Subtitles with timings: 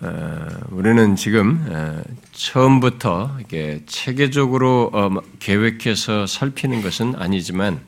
[0.00, 2.02] 어, 우리는 지금 어,
[2.32, 7.80] 처음부터 이게 체계적으로 어, 계획해서 살피는 것은 아니지만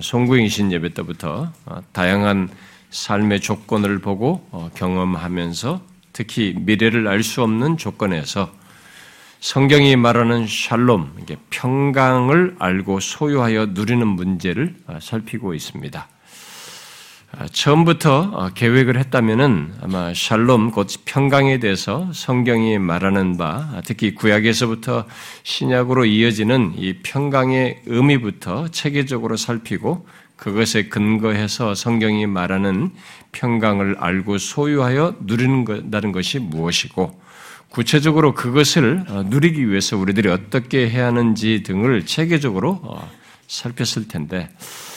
[0.00, 1.52] 송구행신 예배 때부터
[1.92, 2.48] 다양한
[2.90, 5.82] 삶의 조건을 보고 경험하면서
[6.14, 8.50] 특히 미래를 알 수 없는 조건에서
[9.40, 16.08] 성경이 말하는 샬롬, 평강을 알고 소유하여 누리는 문제를 살피고 있습니다.
[17.34, 25.06] 아, 처음부터 어, 계획을 했다면은 아마 샬롬 곧 평강에 대해서 성경이 말하는 바 특히 구약에서부터
[25.42, 30.06] 신약으로 이어지는 이 평강의 의미부터 체계적으로 살피고
[30.36, 32.90] 그것에 근거해서 성경이 말하는
[33.32, 37.18] 평강을 알고 소유하여 누리는 것이 무엇이고
[37.70, 43.10] 구체적으로 그것을 어, 누리기 위해서 우리들이 어떻게 해야 하는지 등을 체계적으로 어,
[43.48, 44.91] 살폈을 텐데 아,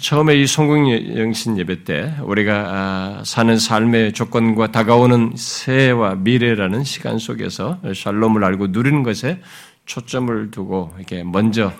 [0.00, 7.78] 처음에 이 성공영신 예배 때 우리가 아, 사는 삶의 조건과 다가오는 새해와 미래라는 시간 속에서
[7.94, 9.40] 샬롬을 알고 누리는 것에
[9.84, 11.72] 초점을 두고 이렇게 먼저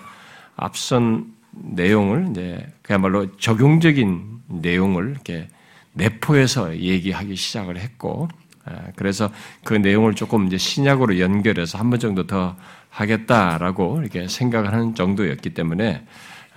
[0.55, 5.47] 앞선 내용을 이제 그야말로 적용적인 내용을 이렇게
[5.93, 8.29] 내포해서 얘기하기 시작을 했고
[8.65, 9.31] 아, 그래서
[9.63, 12.55] 그 내용을 조금 이제 신약으로 연결해서 한 번 정도 더
[12.91, 16.05] 하겠다라고 이렇게 생각을 하는 정도였기 때문에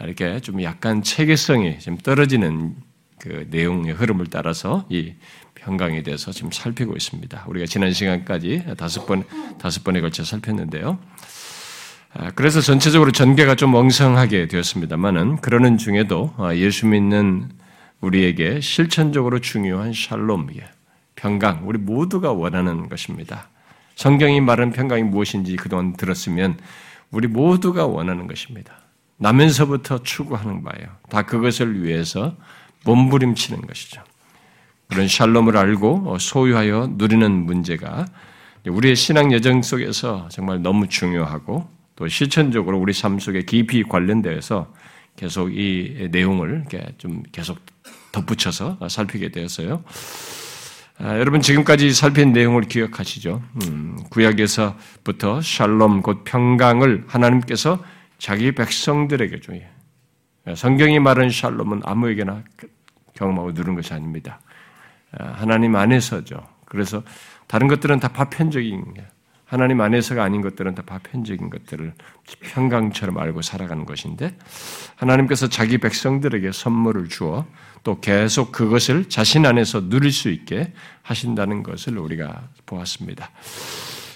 [0.04, 2.76] 이렇게 좀 약간 체계성이 좀 떨어지는
[3.18, 5.14] 그 내용의 흐름을 따라서 이
[5.54, 7.44] 평강에 대해서 지금 살피고 있습니다.
[7.46, 9.24] 우리가 지난 시간까지 다섯 번,
[9.60, 10.98] 다섯 번에 걸쳐 살폈는데요.
[12.14, 17.50] 아, 그래서 전체적으로 전개가 좀 엉성하게 되었습니다만은 그러는 중에도 아, 예수 믿는
[18.00, 20.48] 우리에게 실천적으로 중요한 샬롬,
[21.14, 23.48] 평강, 우리 모두가 원하는 것입니다.
[23.94, 26.58] 성경이 말하는 평강이 무엇인지 그동안 들었으면
[27.12, 28.81] 우리 모두가 원하는 것입니다.
[29.22, 30.88] 나면서부터 추구하는 바예요.
[31.08, 32.36] 다 그것을 위해서
[32.84, 34.02] 몸부림치는 것이죠.
[34.88, 38.04] 그런 샬롬을 알고 소유하여 누리는 문제가
[38.66, 44.72] 우리의 신앙 여정 속에서 정말 너무 중요하고 또 실천적으로 우리 삶 속에 깊이 관련되어서
[45.14, 46.64] 계속 이 내용을
[46.98, 47.60] 좀 계속
[48.10, 49.84] 덧붙여서 살피게 되었어요.
[50.98, 53.42] 아, 여러분 지금까지 살핀 내용을 기억하시죠?
[53.62, 57.82] 음, 구약에서부터 샬롬 곧 평강을 하나님께서
[58.22, 59.66] 자기 백성들에게 중요해.
[60.54, 62.44] 성경이 말하는 샬롬은 아무에게나
[63.14, 64.40] 경험하고 누른 것이 아닙니다.
[65.10, 66.40] 하나님 안에서죠.
[66.64, 67.02] 그래서
[67.48, 68.94] 다른 것들은 다 파편적인
[69.44, 71.94] 하나님 안에서가 아닌 것들은 다 파편적인 것들을
[72.42, 74.38] 평강처럼 알고 살아가는 것인데
[74.94, 77.44] 하나님께서 자기 백성들에게 선물을 주어
[77.82, 80.72] 또 계속 그것을 자신 안에서 누릴 수 있게
[81.02, 83.32] 하신다는 것을 우리가 보았습니다.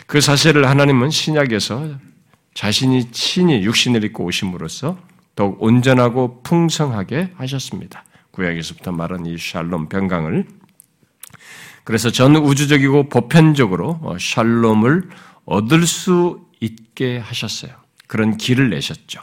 [0.06, 2.15] 그 사실을 하나님은 신약에서
[2.56, 4.98] 자신이 친히 육신을 입고 오심으로써
[5.34, 8.02] 더욱 온전하고 풍성하게 하셨습니다.
[8.30, 10.46] 구약에서부터 말한 이 샬롬 병강을
[11.84, 15.10] 그래서 전 우주적이고 보편적으로 어, 샬롬을
[15.44, 17.72] 얻을 수 있게 하셨어요.
[18.06, 19.20] 그런 길을 내셨죠.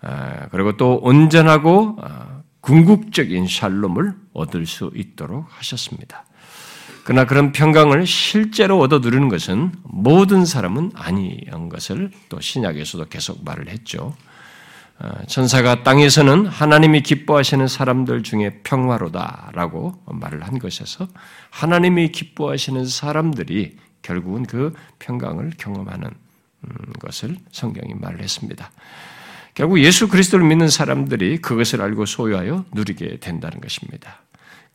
[0.00, 6.24] 아, 그리고 또 온전하고 아, 궁극적인 샬롬을 얻을 수 있도록 하셨습니다.
[7.04, 13.68] 그러나 그런 평강을 실제로 얻어 누리는 것은 모든 사람은 아니한 것을 또 신약에서도 계속 말을
[13.68, 14.14] 했죠.
[14.98, 21.08] 어, 천사가 땅에서는 하나님이 기뻐하시는 사람들 중에 평화로다라고 말을 한 것에서
[21.48, 28.70] 하나님이 기뻐하시는 사람들이 결국은 그 평강을 경험하는 음, 것을 성경이 말을 했습니다.
[29.54, 34.20] 결국 예수 그리스도를 믿는 사람들이 그것을 알고 소유하여 누리게 된다는 것입니다.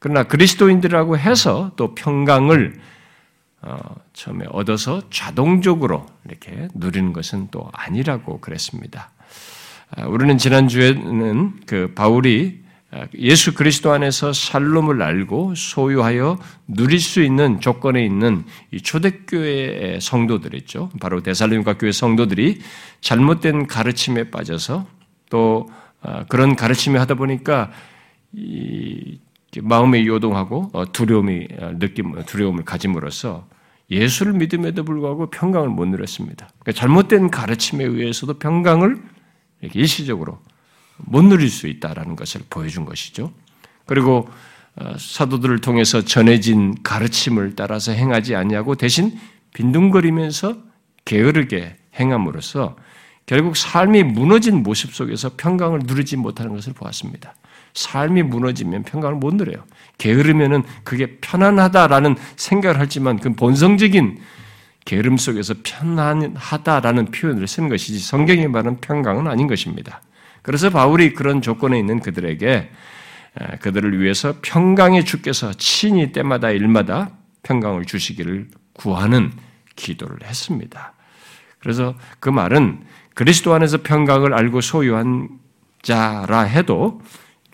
[0.05, 2.79] 그러나 그리스도인들이라고 해서 또 평강을
[3.63, 3.77] 어,
[4.13, 9.09] 처음에 얻어서 자동적으로 이렇게 누리는 것은 또 아니라고 그랬습니다.
[9.95, 12.59] 아, 우리는 지난주에는 그 바울이
[12.91, 16.37] 아, 예수 그리스도 안에서 살롬을 알고 소유하여
[16.67, 20.91] 누릴 수 있는 조건에 있는 이 초대교회의 성도들 있죠.
[21.01, 22.59] 바로 대살로니가 교회 성도들이
[23.01, 24.85] 잘못된 가르침에 빠져서
[25.31, 25.67] 또
[26.03, 27.72] 아, 그런 가르침을 하다 보니까
[28.33, 29.17] 이
[29.61, 33.47] 마음에 요동하고 어, 두려움이 어, 느낌 두려움을 가짐으로써
[33.90, 36.49] 예수를 믿음에도 불구하고 평강을 못 누렸습니다.
[36.59, 39.02] 그러니까 잘못된 가르침에 의해서도 평강을
[39.73, 40.40] 일시적으로
[40.97, 43.31] 못 누릴 수 있다라는 것을 보여준 것이죠.
[43.85, 44.29] 그리고
[44.75, 49.17] 어, 사도들을 통해서 전해진 가르침을 따라서 행하지 아니하고 대신
[49.53, 50.58] 빈둥거리면서
[51.05, 52.75] 게으르게 행함으로써
[53.25, 57.35] 결국 삶이 무너진 모습 속에서 평강을 누리지 못하는 것을 보았습니다.
[57.75, 59.63] 삶이 무너지면 평강을 못 누려요.
[59.97, 64.17] 게으르면은 그게 편안하다라는 생각을 하지만 그 본성적인
[64.85, 70.01] 게으름 속에서 편안하다라는 표현을 쓰는 것이지 성경이 말하는 평강은 아닌 것입니다.
[70.41, 72.69] 그래서 바울이 그런 조건에 있는 그들에게
[73.61, 77.11] 그들을 위해서 평강의 주께서 친히 때마다 일마다
[77.43, 79.31] 평강을 주시기를 구하는
[79.75, 80.93] 기도를 했습니다.
[81.59, 82.83] 그래서 그 말은
[83.16, 85.29] 그리스도 안에서 평강을 알고 소유한
[85.81, 87.01] 자라 해도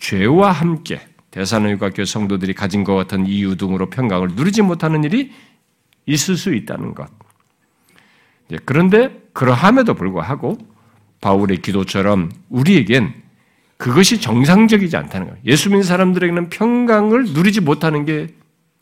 [0.02, 1.00] 죄와 함께
[1.30, 5.30] 교회 성도들이 가진 것 같은 이유 등으로 평강을 누리지 못하는 일이
[6.06, 7.08] 있을 수 있다는 것.
[8.64, 10.58] 그런데 그러함에도 불구하고
[11.20, 13.14] 바울의 기도처럼 우리에겐
[13.76, 15.40] 그것이 정상적이지 않다는 거예요.
[15.46, 18.34] 예수 믿는 사람들에게는 평강을 누리지 못하는 게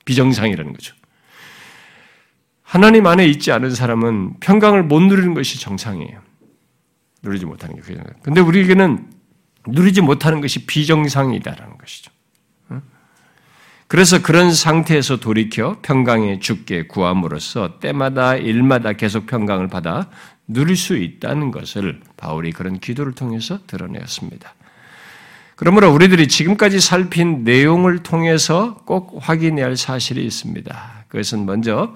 [0.07, 0.95] 비정상이라는 거죠.
[2.63, 6.21] 하나님 안에 있지 않은 사람은 평강을 못 누리는 것이 정상이에요.
[7.23, 8.05] 누리지 못하는 게 그냥.
[8.23, 9.20] 근데 우리에게는
[9.67, 12.11] 누리지 못하는 것이 비정상이다라는 것이죠.
[13.91, 20.09] 그래서 그런 상태에서 돌이켜 평강의 주께 구함으로써 때마다 일마다 계속 평강을 받아
[20.47, 24.55] 누릴 수 있다는 것을 바울이 그런 기도를 통해서 드러내었습니다.
[25.57, 31.05] 그러므로 우리들이 지금까지 살핀 내용을 통해서 꼭 확인해야 할 사실이 있습니다.
[31.09, 31.93] 그것은 먼저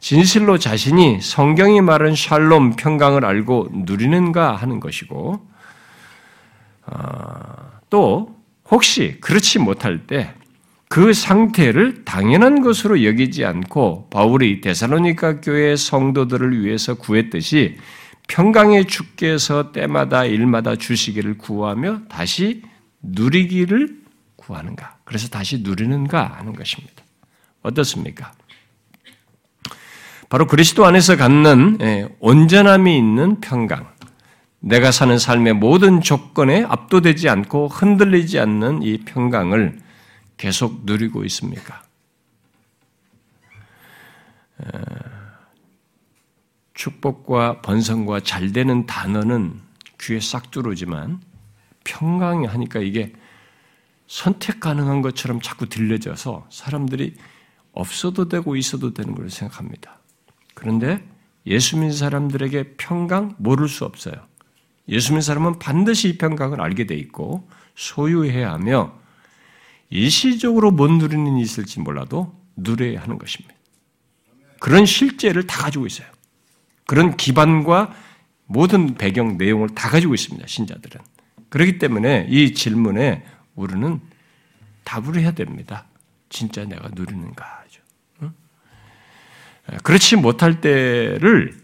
[0.00, 5.57] 진실로 자신이 성경이 말한 샬롬 평강을 알고 누리는가 하는 것이고 어,
[7.90, 8.36] 또
[8.70, 10.38] 혹시 그렇지 못할 때
[10.88, 17.76] 그 상태를 당연한 것으로 여기지 않고 바울이 데살로니가 교회 성도들을 위해서 구했듯이
[18.26, 22.62] 평강의 주께서 때마다 일마다 주시기를 구하며 다시
[23.02, 23.98] 누리기를
[24.36, 24.96] 구하는가?
[25.04, 27.04] 그래서 다시 누리는가 하는 것입니다.
[27.62, 28.32] 어떻습니까?
[30.30, 33.88] 바로 그리스도 안에서 갖는 예, 온전함이 있는 평강.
[34.60, 39.78] 내가 사는 삶의 모든 조건에 압도되지 않고 흔들리지 않는 이 평강을
[40.36, 41.82] 계속 누리고 있습니까?
[46.74, 49.60] 축복과 번성과 잘 되는 단어는
[50.00, 51.20] 귀에 싹 들어오지만
[51.84, 53.12] 평강이 하니까 이게
[54.06, 57.14] 선택 가능한 것처럼 자꾸 들려져서 사람들이
[57.72, 59.98] 없어도 되고 있어도 되는 걸 생각합니다.
[60.54, 61.06] 그런데
[61.46, 64.27] 예수 믿는 사람들에게 평강 모를 수 없어요.
[64.88, 68.98] 예수 믿는 사람은 반드시 이 평강을 알게 돼 있고 소유해야 하며
[69.90, 73.54] 일시적으로 못 누리는 일이 있을지 몰라도 누려야 하는 것입니다.
[74.60, 76.08] 그런 실제를 다 가지고 있어요.
[76.86, 77.94] 그런 기반과
[78.46, 80.46] 모든 배경 내용을 다 가지고 있습니다.
[80.46, 81.00] 신자들은.
[81.50, 83.24] 그렇기 때문에 이 질문에
[83.54, 84.00] 우리는
[84.84, 85.86] 답을 해야 됩니다.
[86.28, 87.58] 진짜 내가 누리는가?
[89.82, 91.54] 그렇지 못할 때를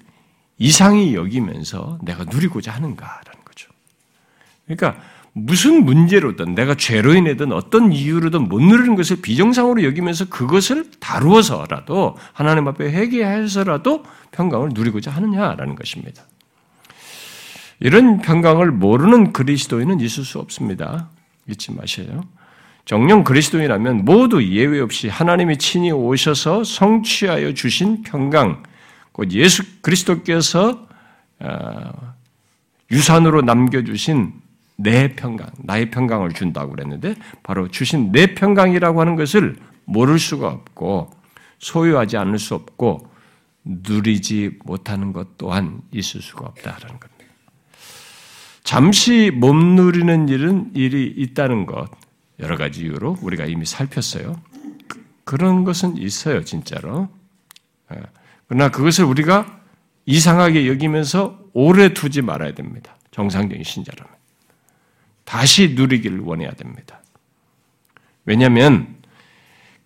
[0.59, 3.71] 이상히 여기면서 내가 누리고자 하는가라는 거죠.
[4.67, 5.01] 그러니까
[5.33, 12.69] 무슨 문제로든 내가 죄로 인해든 어떤 이유로든 못 누리는 것을 비정상으로 여기면서 그것을 다루어서라도 하나님
[12.69, 16.23] 앞에 회개해서라도 평강을 누리고자 하느냐라는 것입니다.
[17.81, 21.11] 이런 평강을 모르는 그리스도인은 있을 수 없습니다.
[21.49, 22.23] 잊지 마세요.
[22.85, 28.62] 정령 그리스도인이라면 모두 예외 없이 하나님이 친히 오셔서 성취하여 주신 평강,
[29.14, 30.88] 곧 예수 그리스도께서
[31.38, 32.14] 어,
[32.90, 34.32] 유산으로 남겨주신
[34.76, 37.14] 내 평강, 나의 평강을 준다고 그랬는데
[37.44, 41.12] 바로 주신 내 평강이라고 하는 것을 모를 수가 없고
[41.61, 43.08] 소유하지 않을 수 없고
[43.62, 47.25] 누리지 못하는 것 또한 있을 수가 없다라는 겁니다.
[48.64, 51.88] 잠시 못 누리는 일은 일이 있다는 것,
[52.40, 54.40] 여러 가지 이유로 우리가 이미 살폈어요.
[55.22, 57.08] 그런 것은 있어요, 진짜로.
[58.55, 58.56] 예.
[58.56, 59.61] 그러나 그것을 우리가
[60.06, 62.96] 이상하게 여기면서 오래 두지 말아야 됩니다.
[63.11, 64.15] 정상적인 신자라면.
[65.25, 67.01] 다시 누리기를 원해야 됩니다.
[68.25, 68.96] 왜냐하면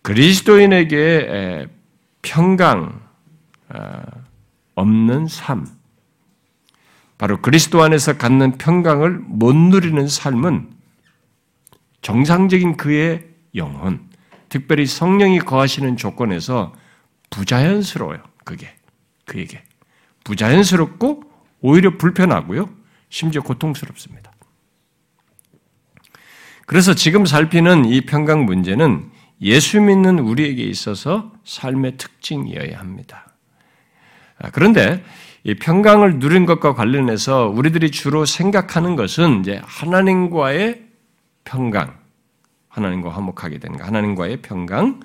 [0.02, 1.66] 그리스도인에게
[2.22, 3.00] 평강
[3.70, 4.02] 아,
[4.74, 5.66] 없는 삶,
[7.16, 10.70] 바로 그리스도 안에서 갖는 평강을 못 누리는 삶은
[12.02, 14.08] 정상적인 그의 영혼,
[14.48, 16.74] 특별히 성령이 거하시는 조건에서
[17.30, 18.27] 부자연스러워요.
[18.48, 18.74] 그게
[19.26, 19.62] 그에게
[20.24, 21.22] 부자연스럽고
[21.60, 22.70] 오히려 불편하고요.
[23.10, 24.32] 심지어 고통스럽습니다.
[26.64, 29.10] 그래서 지금 살피는 이 평강 문제는
[29.42, 33.34] 예수 믿는 우리에게 있어서 삶의 특징이어야 합니다.
[34.38, 35.04] 아, 그런데
[35.44, 40.86] 이 평강을 누린 것과 관련해서 우리들이 주로 생각하는 것은 이제 하나님과의
[41.44, 41.98] 평강,
[42.68, 45.00] 하나님과 화목하게 된 거, 하나님과의 평강,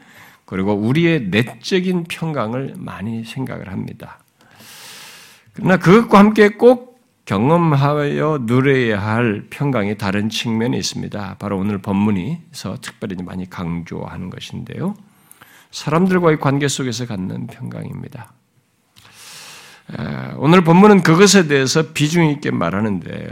[0.53, 4.19] 그리고 우리의 내적인 평강을 많이 생각을 합니다.
[5.53, 11.37] 그러나 그것과 함께 꼭 경험하여 누려야 할 평강의 다른 측면이 있습니다.
[11.39, 14.93] 바로 오늘 본문이서 특별히 많이 강조하는 것인데요.
[15.71, 18.31] 사람들과의 관계 속에서 갖는 평강입니다.
[20.37, 23.31] 오늘 본문은 그것에 대해서 비중 있게 말하는데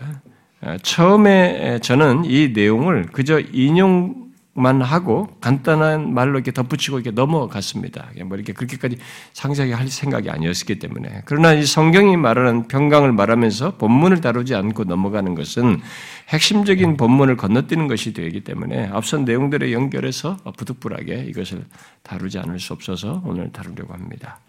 [0.81, 4.20] 처음에 저는 이 내용을 그저 인용
[4.53, 8.09] 만 하고 간단한 말로 이렇게 덧붙이고 이렇게 넘어갔습니다.
[8.25, 8.97] 뭐 이렇게 그렇게까지
[9.31, 11.21] 상세하게 할 생각이 아니었기 때문에.
[11.25, 15.79] 그러나 이 성경이 말하는 평강을 말하면서 본문을 다루지 않고 넘어가는 것은
[16.29, 21.65] 핵심적인 본문을 건너뛰는 것이 되기 때문에 앞선 내용들에 연결해서 부득불하게 이것을
[22.03, 24.39] 다루지 않을 수 없어서 오늘 다루려고 합니다.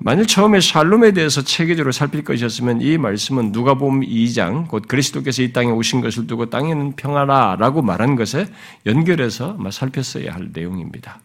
[0.00, 5.72] 만일 처음에 샬롬에 대해서 체계적으로 살필 것이었으면 이 말씀은 누가복음 2장 곧 그리스도께서 이 땅에
[5.72, 8.46] 오신 것을 두고 땅에는 평화라라고 말한 것에
[8.86, 11.20] 연결해서 살폈어야 할 내용입니다.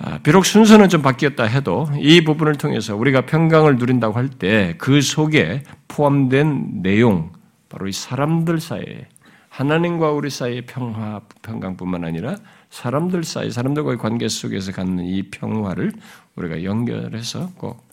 [0.00, 5.00] 아, 비록 순서는 좀 바뀌었다 해도 이 부분을 통해서 우리가 평강을 누린다고 할 때 그
[5.02, 7.32] 속에 포함된 내용,
[7.68, 9.08] 바로 이 사람들 사이에
[9.48, 12.36] 하나님과 우리 사이의 평화, 평강뿐만 아니라
[12.70, 15.90] 사람들 사이, 사람들과의 관계 속에서 갖는 이 평화를
[16.38, 17.86] 우리가 연결해서 꼭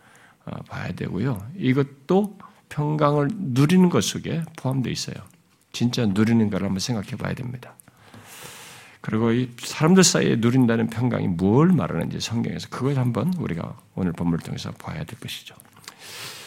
[0.45, 1.45] 어, 봐야 되고요.
[1.57, 2.37] 이것도
[2.69, 5.15] 평강을 누리는 것 속에 포함되어 있어요.
[5.71, 7.73] 진짜 누리는가를 한번 생각해 봐야 됩니다.
[9.01, 14.71] 그리고 이 사람들 사이에 누린다는 평강이 뭘 말하는지 성경에서 그걸 한번 우리가 오늘 본문을 통해서
[14.71, 15.55] 봐야 될 것이죠.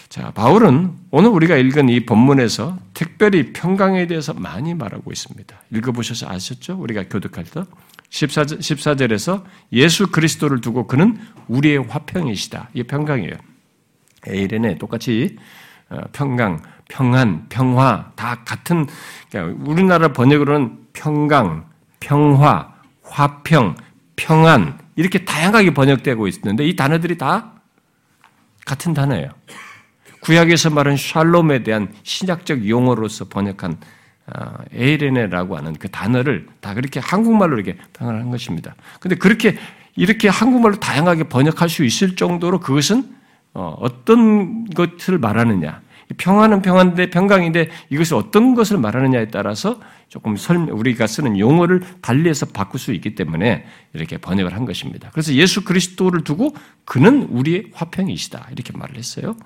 [0.09, 5.57] 자, 바울은 오늘 우리가 읽은 이 본문에서 특별히 평강에 대해서 많이 말하고 있습니다.
[5.71, 6.81] 읽어보셔서 아셨죠?
[6.81, 7.63] 우리가 교독할 때
[8.11, 12.71] 14, 14절에서 예수 그리스도를 두고 그는 우리의 화평이시다.
[12.73, 13.35] 이게 평강이에요.
[14.27, 15.37] 에이렌에 똑같이
[15.91, 18.87] 어, 평강, 평안, 평화 다 같은
[19.31, 21.67] 그러니까 우리나라 번역으로는 평강,
[22.01, 23.77] 평화, 화평,
[24.17, 27.53] 평안 이렇게 다양하게 번역되고 있는데 이 단어들이 다
[28.67, 29.31] 같은 단어예요.
[30.21, 33.98] 구약에서 말한 샬롬에 대한 신약적 용어로서 번역한 어,
[34.73, 38.75] 에이레네라고 하는 그 단어를 다 그렇게 한국말로 이렇게 번역한 것입니다.
[39.01, 39.57] 근데 그렇게
[39.97, 43.17] 이렇게 한국말로 다양하게 번역할 수 있을 정도로 그것은
[43.55, 45.81] 어, 어떤 것을 말하느냐.
[46.17, 50.37] 평화는 평화인데 평강인데 이것을 어떤 것을 말하느냐에 따라서 조금
[50.71, 55.11] 우리가 쓰는 용어를 달리해서 바꿀 수 있기 때문에 이렇게 번역을 한 것입니다.
[55.13, 56.55] 그래서 예수 그리스도를 두고
[56.87, 58.49] 그는 우리의 화평이시다.
[58.53, 59.37] 이렇게 말을 했어요.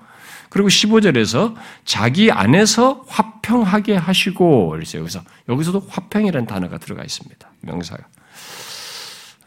[0.53, 5.01] 그리고 15절에서 자기 안에서 화평하게 하시고 그랬어요.
[5.01, 7.51] 여기서 여기서도 화평이라는 단어가 들어가 있습니다.
[7.61, 8.03] 명사가.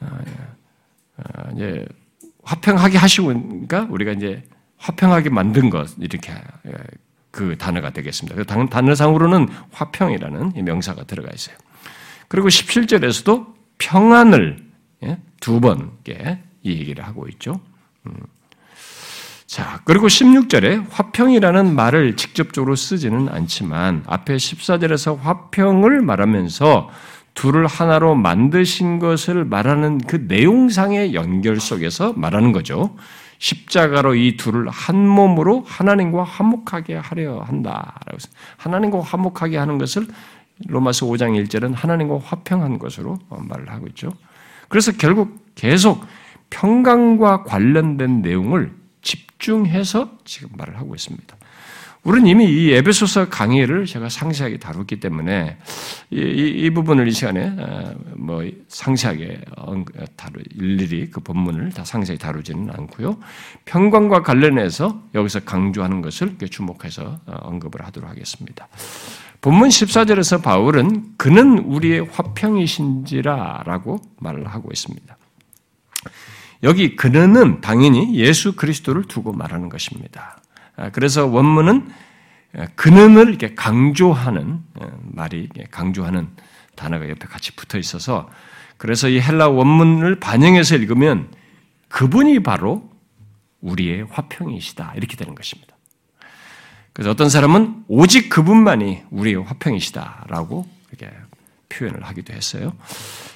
[0.01, 0.33] 아, 예.
[1.23, 1.87] 아, 이제
[2.43, 4.43] 화평하게 하시고니까 우리가 이제
[4.79, 6.73] 화평하게 만든 것 이렇게 예,
[7.31, 8.35] 그 단어가 되겠습니다.
[8.35, 11.57] 그 단어상으로는 화평이라는 명사가 들어가 있어요.
[12.27, 14.59] 그리고 17절에서도 평안을
[15.05, 17.61] 예, 두 번께 이 얘기를 하고 있죠.
[19.47, 19.49] 음.
[19.49, 26.91] 자, 그리고 16절에 화평이라는 말을 직접적으로 쓰지는 않지만 앞에 14절에서 화평을 말하면서
[27.35, 32.97] 둘을 하나로 만드신 것을 말하는 그 내용상의 연결 속에서 말하는 거죠.
[33.39, 38.17] 십자가로 이 둘을 한 몸으로 하나님과 화목하게 하려 한다라고
[38.57, 40.07] 하나님과 화목하게 하는 것을
[40.67, 44.11] 로마서 5장 1절은 하나님과 화평한 것으로 말을 하고 있죠.
[44.69, 46.05] 그래서 결국 계속
[46.49, 48.73] 평강과 관련된 내용을
[49.39, 51.37] 집중해서 지금 말을 하고 있습니다.
[52.03, 55.59] 우리는 이미 이 에베소서 강의를 제가 상세하게 다뤘기 때문에
[56.11, 59.41] 이, 이, 이 부분을 이 시간에 어, 뭐 상세하게
[60.15, 63.19] 다루 일일이 그 본문을 다 상세히 다루지는 않고요.
[63.65, 68.69] 평강과 관련해서 여기서 강조하는 것을 주목해서 어, 언급을 하도록 하겠습니다.
[69.41, 75.17] 본문 14절에서 바울은 그는 우리의 화평이신지라라고 말을 하고 있습니다.
[76.63, 80.41] 여기 그는 당연히 예수 그리스도를 두고 말하는 것입니다.
[80.77, 81.91] 아, 그래서 원문은
[82.75, 84.61] 그는을 이렇게 강조하는
[85.03, 86.29] 말이 강조하는
[86.75, 88.31] 단어가 옆에 같이 붙어 있어서
[88.77, 91.31] 그래서 이 헬라 원문을 반영해서 읽으면
[91.89, 92.91] 그분이 바로
[93.61, 95.77] 우리의 화평이시다 이렇게 되는 것입니다.
[96.93, 101.15] 그래서 어떤 사람은 오직 그분만이 우리의 화평이시다라고 이렇게
[101.69, 102.73] 표현을 하기도 했어요.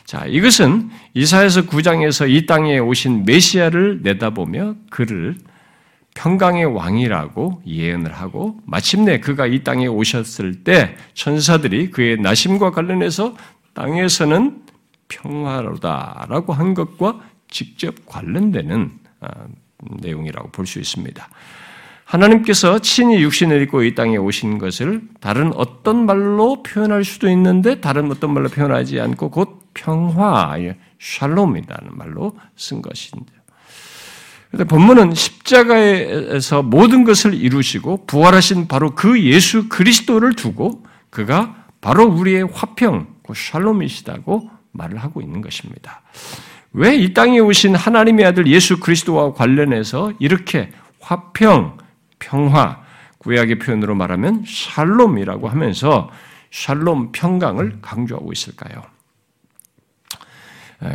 [0.04, 5.36] 자, 이것은 이사에서 9장에서 이 땅에 오신 메시아를 내다보며 그를
[6.14, 13.36] 평강의 왕이라고 예언을 하고 마침내 그가 이 땅에 오셨을 때 천사들이 그의 나심과 관련해서
[13.74, 14.62] 땅에서는
[15.08, 19.28] 평화로다라고 한 것과 직접 관련되는 아,
[20.00, 21.28] 내용이라고 볼 수 있습니다.
[22.10, 28.10] 하나님께서 친히 육신을 입고 이 땅에 오신 것을 다른 어떤 말로 표현할 수도 있는데 다른
[28.10, 30.56] 어떤 말로 표현하지 않고 곧 평화,
[30.98, 33.32] 샬롬이라는 말로 쓴 것인데.
[34.68, 43.06] 본문은 십자가에서 모든 것을 이루시고 부활하신 바로 그 예수 그리스도를 두고 그가 바로 우리의 화평,
[43.22, 46.02] 그 샬롬이시다고 말을 하고 있는 것입니다.
[46.72, 51.78] 왜 이 땅에 오신 하나님의 아들 예수 그리스도와 관련해서 이렇게 화평,
[52.20, 52.82] 평화,
[53.18, 56.10] 구약의 표현으로 말하면 샬롬이라고 하면서
[56.52, 58.84] 샬롬 평강을 강조하고 있을까요?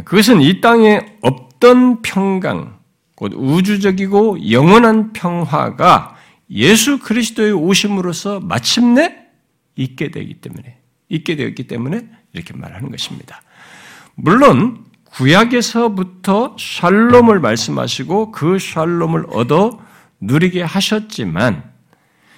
[0.05, 2.79] 그것은 이 땅에 없던 평강,
[3.15, 6.15] 곧 우주적이고 영원한 평화가
[6.50, 9.27] 예수 그리스도의 오심으로써 마침내
[9.75, 10.79] 있게 되기 때문에,
[11.10, 13.41] 있게 되었기 때문에 이렇게 말하는 것입니다.
[14.15, 19.79] 물론, 구약에서부터 샬롬을 말씀하시고 그 샬롬을 얻어
[20.19, 21.63] 누리게 하셨지만,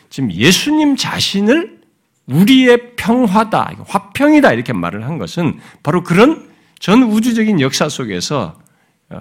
[0.10, 1.82] 지금 예수님 자신을
[2.28, 8.60] 우리의 평화다, 화평이다 이렇게 말을 한 것은 바로 그런 전 우주적인 역사 속에서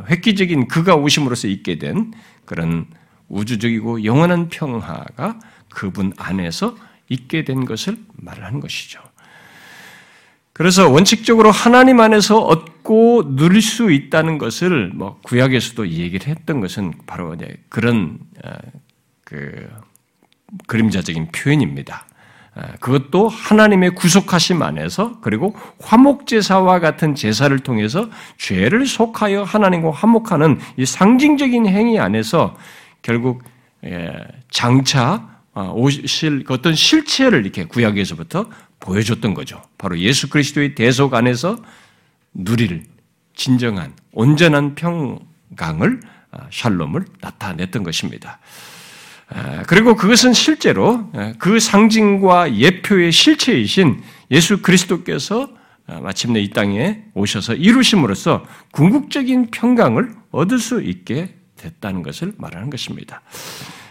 [0.08, 2.12] 획기적인 그가 오심으로써 있게 된
[2.44, 2.86] 그런
[3.28, 6.76] 우주적이고 영원한 평화가 그분 안에서
[7.08, 9.00] 있게 된 것을 말하는 것이죠.
[10.56, 17.34] 그래서 원칙적으로 하나님 안에서 얻고 누릴 수 있다는 것을 뭐 구약에서도 얘기를 했던 것은 바로
[17.34, 18.52] 이제 그런 어,
[19.22, 19.68] 그
[20.66, 22.06] 그림자적인 표현입니다.
[22.54, 28.08] 아, 그것도 하나님의 구속하심 안에서 그리고 화목제사와 같은 제사를 통해서
[28.38, 32.56] 죄를 속하여 하나님과 화목하는 이 상징적인 행위 안에서
[33.02, 33.42] 결국
[33.84, 34.10] 예,
[34.50, 38.48] 장차 아, 오실 그 어떤 실체를 이렇게 구약에서부터
[38.80, 39.62] 보여줬던 거죠.
[39.78, 41.59] 바로 예수 그리스도의 대속 안에서
[42.35, 42.85] 누릴
[43.35, 46.00] 진정한 온전한 평강을
[46.33, 48.38] 아, 샬롬을 나타냈던 것입니다.
[49.66, 55.49] 그리고 그것은 실제로 그 상징과 예표의 실체이신 예수 그리스도께서
[55.88, 63.23] 아, 마침내 이 땅에 오셔서 이루심으로써 궁극적인 평강을 얻을 수 있게 됐다는 것을 말하는 것입니다.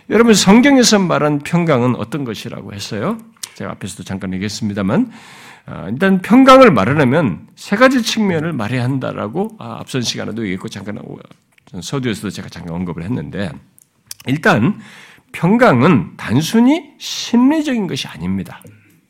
[0.10, 3.18] 여러분 성경에서 말한 평강은 어떤 것이라고 했어요?
[3.56, 5.12] 제가 앞에서도 잠깐 얘기했습니다만
[5.66, 11.00] 아, 일단 평강을 말하려면 세 가지 측면을 말해야 한다라고 아, 앞선 시간에도 얘기했고 잠깐
[11.82, 13.50] 서두에서도 제가 잠깐 언급을 했는데
[14.28, 14.80] 일단
[15.32, 18.62] 평강은 단순히 심리적인 것이 아닙니다.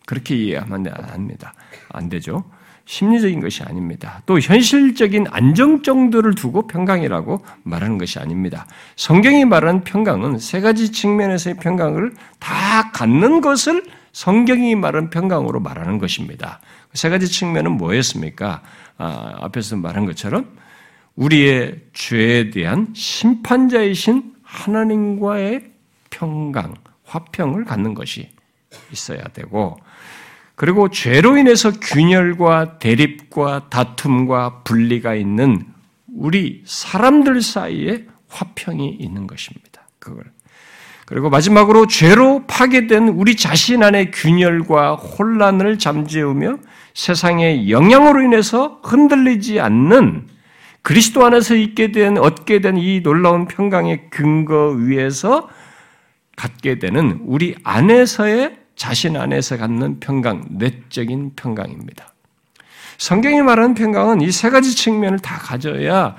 [0.05, 1.53] 그렇게 이해하면 안 합니다.
[1.89, 2.45] 안 되죠.
[2.85, 4.21] 심리적인 것이 아닙니다.
[4.25, 8.67] 또 현실적인 안정 정도를 두고 평강이라고 말하는 것이 아닙니다.
[8.95, 13.83] 성경이 말하는 평강은 세 가지 측면에서의 평강을 다 갖는 것을
[14.15, 16.61] 성경이 말하는 평강으로 말하는 것입니다.
[16.93, 18.61] 세 가지 측면은 뭐였습니까?
[18.97, 20.57] 아, 앞에서 말한 것처럼
[21.17, 25.69] 우리의 죄에 대한 심판자이신 하나님과의
[26.11, 28.29] 평강, 화평을 갖는 것이
[28.89, 29.77] 있어야 되고,
[30.55, 35.67] 그리고 죄로 인해서 균열과 대립과 다툼과 분리가 있는
[36.07, 39.89] 우리 사람들 사이에 화평이 있는 것입니다.
[39.99, 40.34] 그걸.
[41.05, 46.57] 그리고 마지막으로 죄로 파괴된 우리 자신 안의 균열과 혼란을 잠재우며
[46.95, 50.27] 세상의 영향으로 인해서 흔들리지 않는
[50.81, 55.49] 그리스도 안에서 있게 된, 얻게 된 이 놀라운 평강의 근거 위에서
[56.35, 62.13] 갖게 되는 우리 안에서의 자신 안에서 갖는 평강, 내적인 평강입니다.
[62.97, 66.15] 성경이 말하는 평강은 이 세 가지 측면을 다 가져야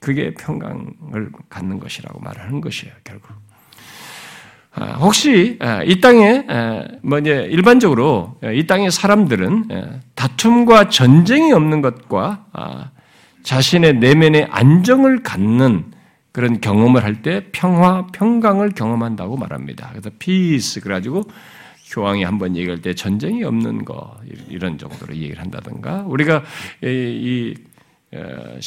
[0.00, 3.43] 그게 평강을 갖는 것이라고 말하는 것이에요, 결국.
[4.76, 6.44] 아, 혹시 아, 이 땅에
[7.02, 12.90] 뭐 이제 일반적으로 이 땅의 사람들은 다툼과 전쟁이 없는 것과 아,
[13.42, 15.92] 자신의 내면의 안정을 갖는
[16.32, 19.90] 그런 경험을 할 때 평화, 평강을 경험한다고 말합니다.
[19.90, 21.22] 그래서 피스 그래가지고
[21.90, 24.16] 교황이 한번 얘기할 때 전쟁이 없는 거
[24.48, 26.42] 이런 정도로 얘기를 한다든가 우리가
[26.82, 27.54] 이, 이
[28.16, 28.58] 어,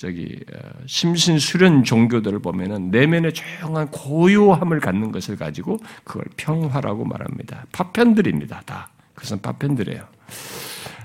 [0.00, 7.66] 저기 어, 심신 수련 종교들을 보면은 내면에 조용한 고요함을 갖는 것을 가지고 그걸 평화라고 말합니다.
[7.72, 8.62] 파편들입니다.
[8.64, 10.02] 다 그것은 파편들이에요.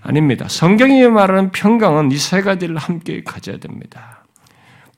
[0.01, 0.47] 아닙니다.
[0.47, 4.23] 성경이 말하는 평강은 이 세 가지를 함께 가져야 됩니다.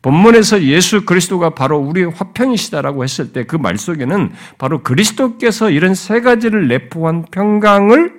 [0.03, 6.21] 본문에서 예수 그리스도가 바로 우리의 화평이시다라고 했을 때 그 말 속에는 바로 그리스도께서 이런 세
[6.21, 8.13] 가지를 내포한 평강을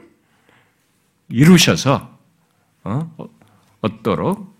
[1.29, 2.19] 이루셔서
[2.83, 3.15] 어?
[3.81, 4.58] 얻도록 어,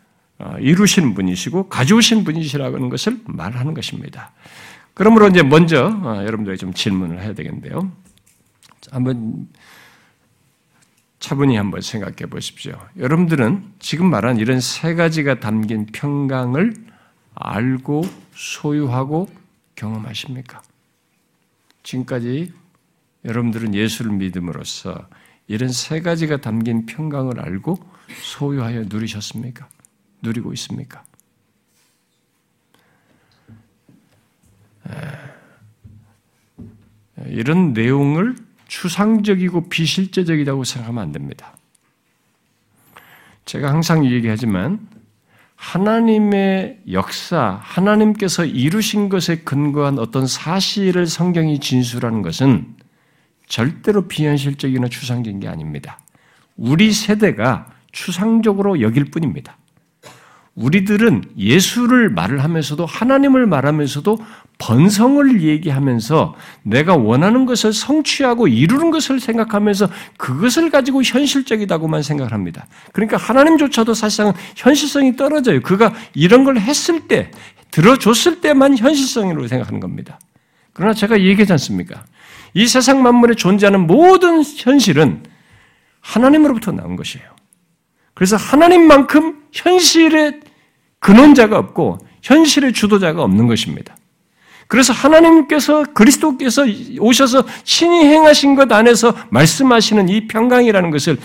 [0.61, 4.33] 이루신 분이시고 가져오신 분이시라는 것을 말하는 것입니다.
[4.95, 7.91] 그러므로 이제 먼저 어, 여러분들이 좀 질문을 해야 되겠는데요.
[8.91, 9.49] 한번
[11.21, 12.79] 차분히 한번 생각해 보십시오.
[12.97, 16.75] 여러분들은 지금 말한 이런 세 가지가 담긴 평강을
[17.35, 18.03] 알고
[18.35, 19.29] 소유하고
[19.75, 20.63] 경험하십니까?
[21.83, 22.53] 지금까지
[23.25, 25.09] 여러분들은 예수를 믿음으로써
[25.47, 27.79] 이런 세 가지가 담긴 평강을 알고
[28.23, 29.69] 소유하여 누리셨습니까?
[30.23, 31.05] 누리고 있습니까?
[37.27, 38.37] 이런 내용을
[38.69, 41.57] 추상적이고 비실제적이라고 생각하면 안 됩니다.
[43.45, 44.89] 제가 항상 얘기하지만
[45.57, 52.77] 하나님의 역사, 하나님께서 이루신 것에 근거한 어떤 사실을 성경이 진술하는 것은
[53.49, 55.99] 절대로 비현실적이나 추상적인 게 아닙니다.
[56.57, 59.58] 우리 세대가 추상적으로 여길 뿐입니다.
[60.59, 64.19] 우리들은 예수를 말을 하면서도 하나님을 말하면서도
[64.59, 72.67] 번성을 얘기하면서 내가 원하는 것을 성취하고 이루는 것을 생각하면서 그것을 가지고 현실적이다고만 생각을 합니다.
[72.93, 75.61] 그러니까 하나님조차도 사실상 현실성이 떨어져요.
[75.63, 77.31] 그가 이런 걸 했을 때,
[77.71, 80.19] 들어줬을 때만 현실성으로 생각하는 겁니다.
[80.73, 82.03] 그러나 제가 얘기하지 않습니까?
[82.55, 85.23] 이 세상 만물에 존재하는 모든 현실은
[86.01, 87.27] 하나님으로부터 나온 것이에요.
[88.15, 90.48] 그래서 하나님만큼 현실의
[91.01, 93.97] 근원자가 없고 현실의 주도자가 없는 것입니다.
[94.67, 96.65] 그래서 하나님께서 그리스도께서
[97.01, 101.17] 오셔서 신이 행하신 것 안에서 말씀하시는 이 평강이라는 것을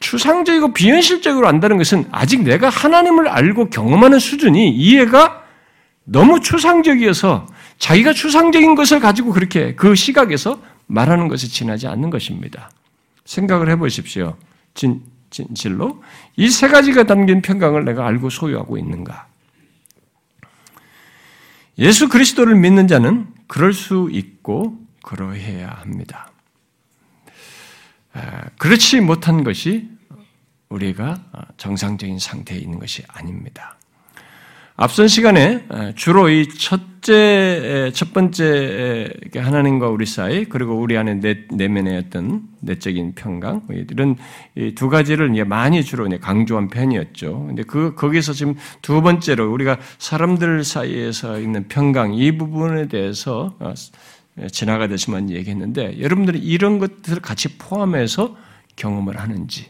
[0.00, 5.42] 추상적이고 비현실적으로 안다는 것은 아직 내가 하나님을 알고 경험하는 수준이 이해가
[6.04, 7.46] 너무 추상적이어서
[7.78, 12.70] 자기가 추상적인 것을 가지고 그렇게 그 시각에서 말하는 것이 지나지 않는 것입니다.
[13.24, 14.36] 생각을 해보십시오.
[14.74, 15.02] 진,
[15.32, 16.02] 진실로
[16.36, 19.26] 이 세 가지가 담긴 평강을 내가 알고 소유하고 있는가?
[21.78, 26.30] 예수 그리스도를 믿는 자는 그럴 수 있고 그러해야 합니다.
[28.58, 29.90] 그렇지 못한 것이
[30.68, 31.24] 우리가
[31.56, 33.76] 정상적인 상태에 있는 것이 아닙니다.
[34.76, 35.66] 앞선 시간에
[35.96, 42.48] 주로 이 첫 째, 첫 번째 하나님과 우리 사이, 그리고 우리 안에 내, 내면의 어떤
[42.60, 44.16] 내적인 평강, 이런
[44.76, 47.46] 두 가지를 이제 많이 주로 강조한 편이었죠.
[47.48, 53.74] 근데 그, 거기서 지금 두 번째로 우리가 사람들 사이에서 있는 평강, 이 부분에 대해서 어,
[54.50, 58.36] 지나가듯이만 얘기했는데, 여러분들이 이런 것들을 같이 포함해서
[58.76, 59.66] 경험을 하는지,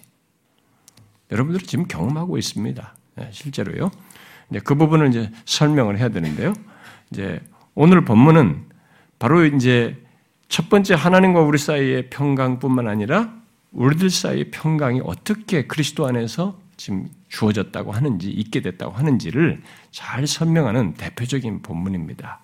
[1.30, 2.94] 여러분들은 지금 경험하고 있습니다.
[3.16, 3.90] 네, 실제로요.
[4.64, 6.52] 그 부분을 이제 설명을 해야 되는데요.
[7.12, 7.40] 이제
[7.74, 8.64] 오늘 본문은
[9.18, 9.96] 바로 이제
[10.48, 13.32] 첫 번째 하나님과 우리 사이의 평강뿐만 아니라
[13.70, 21.62] 우리들 사이의 평강이 어떻게 그리스도 안에서 지금 주어졌다고 하는지, 있게 됐다고 하는지를 잘 설명하는 대표적인
[21.62, 22.40] 본문입니다.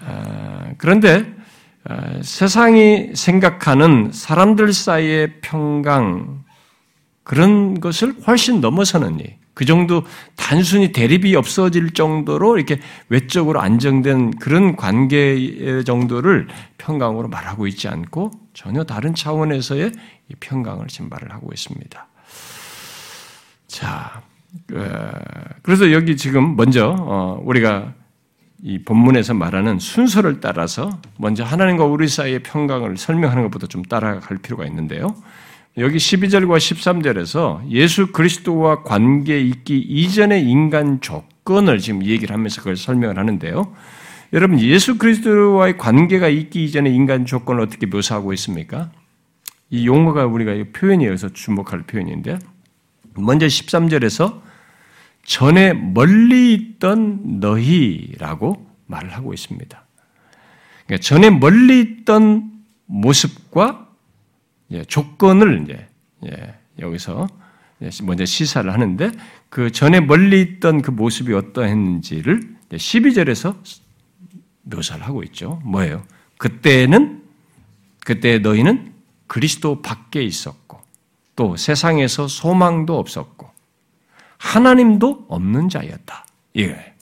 [0.00, 1.32] 아, 그런데
[1.84, 6.44] 아, 세상이 생각하는 사람들 사이의 평강,
[7.24, 14.76] 그런 것을 훨씬 넘어서는 일, 그 정도 단순히 대립이 없어질 정도로 이렇게 외적으로 안정된 그런
[14.76, 19.92] 관계 정도를 평강으로 말하고 있지 않고 전혀 다른 차원에서의
[20.40, 22.06] 평강을 말을 하고 있습니다.
[23.66, 24.22] 자,
[24.74, 25.10] 어,
[25.62, 27.94] 그래서 여기 지금 먼저 어, 우리가
[28.62, 34.64] 이 본문에서 말하는 순서를 따라서 먼저 하나님과 우리 사이의 평강을 설명하는 것부터 좀 따라갈 필요가
[34.66, 35.08] 있는데요.
[35.78, 43.16] 여기 12절과 13절에서 예수 그리스도와 관계 있기 이전의 인간 조건을 지금 얘기를 하면서 그걸 설명을
[43.16, 43.74] 하는데요.
[44.34, 48.90] 여러분, 예수 그리스도와의 관계가 있기 이전의 인간 조건을 어떻게 묘사하고 있습니까?
[49.70, 52.38] 이 용어가 우리가 표현이어서 주목할 표현인데,
[53.14, 54.42] 먼저 13절에서
[55.24, 59.86] 전에 멀리 있던 너희라고 말을 하고 있습니다.
[60.86, 62.50] 그러니까 전에 멀리 있던
[62.86, 63.91] 모습과 예,
[64.86, 65.86] 조건을 이제
[66.26, 67.28] 예, 여기서
[68.02, 69.10] 먼저 시사를 하는데
[69.48, 73.56] 그 전에 멀리 있던 그 모습이 어떠했는지를 12절에서
[74.62, 75.60] 묘사를 하고 있죠.
[75.64, 76.04] 뭐예요?
[76.38, 77.22] 그때는
[78.04, 78.92] 그때 너희는
[79.26, 80.80] 그리스도 밖에 있었고
[81.36, 83.50] 또 세상에서 소망도 없었고
[84.38, 86.26] 하나님도 없는 자였다.
[86.58, 86.94] 예.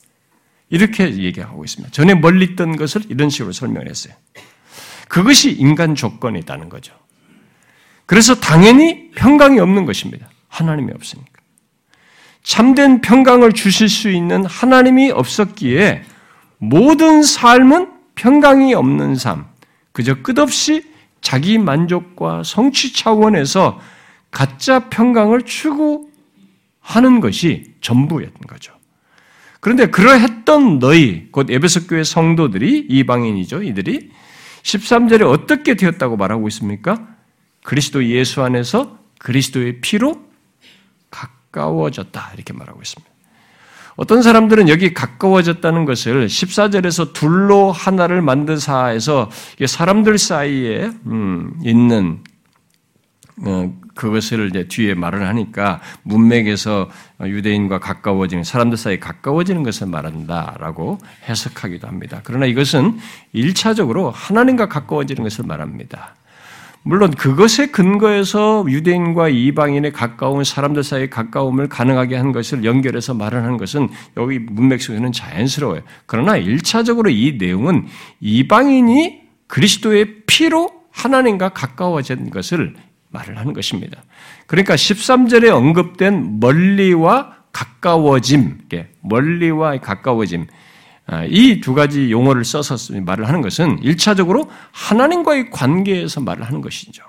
[0.68, 1.90] 이렇게 얘기하고 있습니다.
[1.90, 4.14] 전에 멀리 있던 것을 이런 식으로 설명했어요.
[5.08, 6.94] 그것이 인간 조건이라는 거죠.
[8.10, 10.28] 그래서 당연히 평강이 없는 것입니다.
[10.48, 11.30] 하나님이 없으니까.
[12.42, 16.02] 참된 평강을 주실 수 있는 하나님이 없었기에
[16.58, 19.46] 모든 삶은 평강이 없는 삶,
[19.92, 20.84] 그저 끝없이
[21.20, 23.78] 자기 만족과 성취 차원에서
[24.32, 26.10] 가짜 평강을 추구하는
[27.20, 28.72] 것이 전부였던 거죠.
[29.60, 33.62] 그런데 그러했던 너희, 곧 에베소 교회 성도들이 이방인이죠.
[33.62, 34.10] 이들이
[34.64, 37.19] 13절에 어떻게 되었다고 말하고 있습니까?
[37.62, 40.22] 그리스도 예수 안에서 그리스도의 피로
[41.10, 42.32] 가까워졌다.
[42.34, 43.10] 이렇게 말하고 있습니다.
[43.96, 49.30] 어떤 사람들은 여기 가까워졌다는 것을 14절에서 둘로 하나를 만드사에서
[49.66, 52.22] 사람들 사이에 음, 있는
[53.42, 56.88] 어, 그것을 이제 뒤에 말을 하니까 문맥에서
[57.22, 62.20] 유대인과 가까워지는 사람들 사이에 가까워지는 것을 말한다라고 해석하기도 합니다.
[62.24, 62.98] 그러나 이것은
[63.32, 66.14] 일차적으로 하나님과 가까워지는 것을 말합니다.
[66.82, 73.58] 물론 그것에 근거해서 유대인과 이방인의 가까운 사람들 사이의 가까움을 가능하게 한 것을 연결해서 말을 하는
[73.58, 75.82] 것은 여기 문맥 속에는 자연스러워요.
[76.06, 77.86] 그러나 일차적으로 이 내용은
[78.20, 82.74] 이방인이 그리스도의 피로 하나님과 가까워진 것을
[83.10, 84.02] 말을 하는 것입니다.
[84.46, 88.58] 그러니까 13절에 언급된 멀리와 가까워짐,
[89.02, 90.59] 멀리와 가까워짐, 아,
[91.28, 97.02] 이 두 가지 용어를 써서 말을 하는 것은 일차적으로 하나님과의 관계에서 말을 하는 것이죠.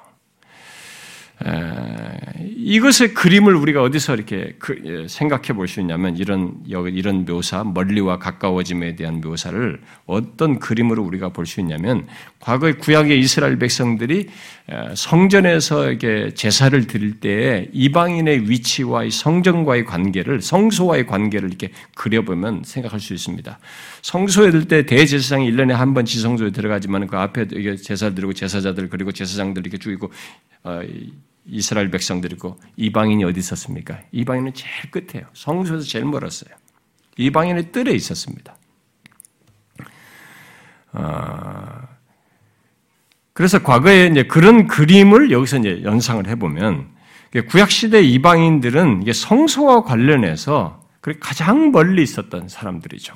[2.55, 8.19] 이것의 그림을 우리가 어디서 이렇게 그, 예, 생각해 볼 수 있냐면 이런 이런 묘사 멀리와
[8.19, 12.05] 가까워짐에 대한 묘사를 어떤 그림으로 우리가 볼 수 있냐면
[12.39, 14.27] 과거의 구약의 이스라엘 백성들이
[14.95, 23.13] 성전에서 이렇게 제사를 드릴 때 이방인의 위치와 성전과의 관계를 성소와의 관계를 이렇게 그려보면 생각할 수
[23.15, 23.57] 있습니다.
[24.01, 29.11] 성소에 들 때 대제사장이 1년에 한 번 지성소에 들어가지만 그 앞에 제사 드리고 제사자들 그리고
[29.11, 30.11] 제사장들 이렇게 죽이고
[30.63, 30.81] 어,
[31.45, 33.99] 이스라엘 백성들이고 이방인이 어디 있었습니까?
[34.11, 35.25] 이방인은 제일 끝에요.
[35.33, 36.55] 성소에서 제일 멀었어요.
[37.17, 38.55] 이방인의 뜰에 있었습니다.
[40.93, 41.81] 어,
[43.33, 46.89] 그래서 과거에 이제 그런 그림을 여기서 이제 연상을 해보면
[47.49, 50.85] 구약시대 이방인들은 성소와 관련해서
[51.19, 53.15] 가장 멀리 있었던 사람들이죠.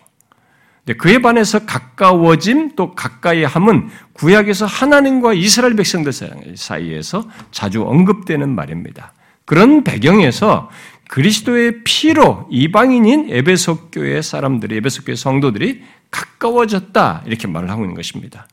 [0.93, 6.11] 그에 반해서 가까워짐 또 가까이 함은 구약에서 하나님과 이스라엘 백성들
[6.55, 9.13] 사이에서 자주 언급되는 말입니다.
[9.45, 10.69] 그런 배경에서
[11.09, 18.47] 그리스도의 피로 이방인인 에베소 교회 사람들이 에베소 교회 성도들이 가까워졌다 이렇게 말을 하고 있는 것입니다.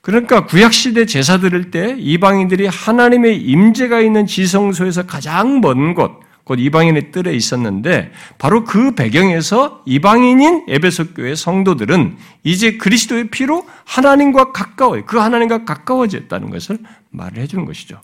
[0.00, 6.60] 그러니까 구약 시대 제사 드릴 때 이방인들이 하나님의 임재가 있는 지성소에서 가장 먼 곳, 곧
[6.60, 15.04] 이방인의 뜰에 있었는데 바로 그 배경에서 이방인인 에베소 교회 성도들은 이제 그리스도의 피로 하나님과 가까워요.
[15.04, 16.78] 그 하나님과 가까워졌다는 것을
[17.10, 18.00] 말을 해주는 것이죠.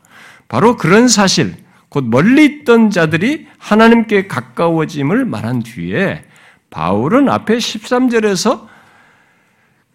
[0.47, 1.55] 바로 그런 사실,
[1.89, 6.23] 곧 멀리 있던 자들이 하나님께 가까워짐을 말한 뒤에
[6.69, 8.67] 바울은 앞에 13절에서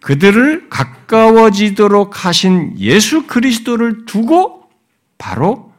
[0.00, 4.64] 그들을 가까워지도록 하신 예수 그리스도를 두고
[5.18, 5.72] 바로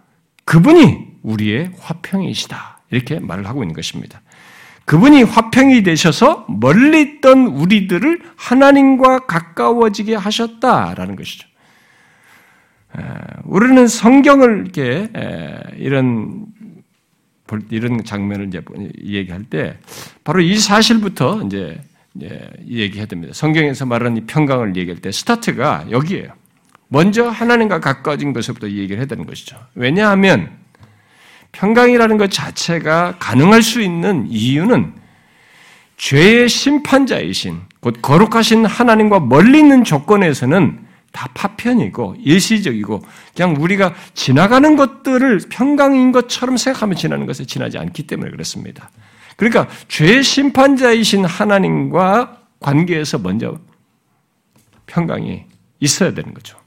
[0.45, 2.79] 그분이 우리의 화평이시다.
[2.91, 4.21] 이렇게 말을 하고 있는 것입니다.
[4.85, 11.47] 그분이 화평이 되셔서 멀리 있던 우리들을 하나님과 가까워지게 하셨다라는 것이죠.
[13.43, 15.09] 우리는 성경을 이렇게
[15.77, 16.45] 이런
[17.69, 18.61] 이런 장면을 이제
[19.03, 19.77] 얘기할 때
[20.23, 21.81] 바로 이 사실부터 이제
[22.67, 23.33] 얘기해야 됩니다.
[23.33, 26.33] 성경에서 말하는 이 평강을 얘기할 때 스타트가 여기에요.
[26.87, 29.57] 먼저 하나님과 가까워진 것부터 얘기를 해야 되는 것이죠.
[29.75, 30.60] 왜냐하면
[31.51, 34.93] 평강이라는 것 자체가 가능할 수 있는 이유는
[35.97, 43.03] 죄의 심판자이신 곧 거룩하신 하나님과 멀리 있는 조건에서는 다 파편이고 일시적이고
[43.35, 48.89] 그냥 우리가 지나가는 것들을 평강인 것처럼 생각하면 지나는 것에 지나지 않기 때문에 그렇습니다.
[49.35, 53.59] 그러니까 죄의 심판자이신 하나님과 관계에서 먼저
[54.85, 55.45] 평강이
[55.79, 56.60] 있어야 되는 거죠.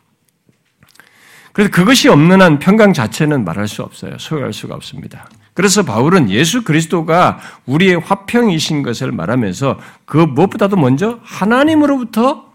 [1.54, 4.18] 그래서 그것이 없는 한 평강 자체는 말할 수 없어요.
[4.18, 5.28] 소유할 수가 없습니다.
[5.54, 12.52] 그래서 바울은 예수 그리스도가 우리의 화평이신 것을 말하면서 그 무엇보다도 먼저 하나님으로부터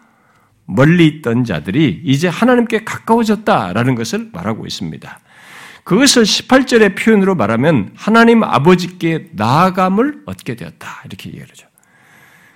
[0.65, 5.19] 멀리 있던 자들이 이제 하나님께 가까워졌다라는 것을 말하고 있습니다.
[5.85, 11.03] 그것을 18절의 표현으로 말하면 하나님 아버지께 나아감을 얻게 되었다.
[11.05, 11.67] 이렇게 얘기하죠.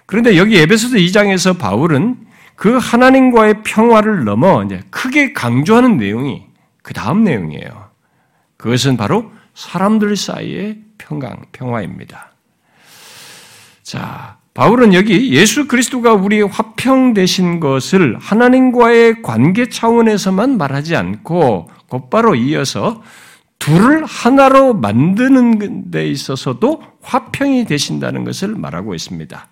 [0.05, 2.17] 그런데 여기 에베소서 2장에서 바울은
[2.63, 6.45] 그 하나님과의 평화를 넘어 이제 크게 강조하는 내용이
[6.81, 7.89] 그 다음 내용이에요.
[8.55, 12.31] 그것은 바로 사람들 사이의 평강, 평화입니다.
[13.81, 22.33] 자, 바울은 여기 예수 그리스도가 우리의 화평 되신 것을 하나님과의 관계 차원에서만 말하지 않고 곧바로
[22.33, 23.03] 이어서
[23.59, 29.49] 둘을 하나로 만드는 데 있어서도 화평이 되신다는 것을 말하고 있습니다.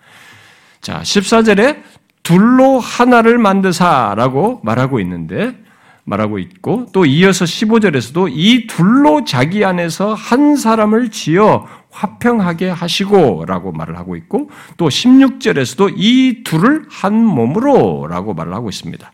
[0.79, 1.83] 자, 14절에
[2.23, 5.55] 둘로 하나를 만드사라고 말하고 있는데
[6.03, 13.97] 말하고 있고 또 이어서 15절에서도 이 둘로 자기 안에서 한 사람을 지어 화평하게 하시고라고 말을
[13.97, 19.11] 하고 있고 또 16절에서도 이 둘을 한 몸으로라고 말을 하고 있습니다.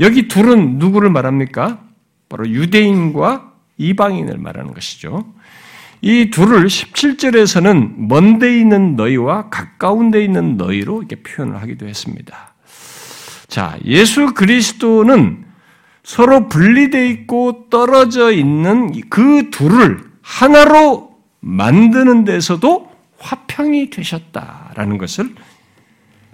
[0.00, 1.80] 여기 둘은 누구를 말합니까?
[2.28, 5.24] 바로 유대인과 이방인을 말하는 것이죠.
[6.02, 12.54] 이 둘을 17절에서는 먼데 있는 너희와 가까운 데 있는 너희로 이렇게 표현을 하기도 했습니다.
[13.46, 15.44] 자, 예수 그리스도는
[16.02, 25.32] 서로 분리되어 있고 떨어져 있는 그 둘을 하나로 만드는 데서도 화평이 되셨다라는 것을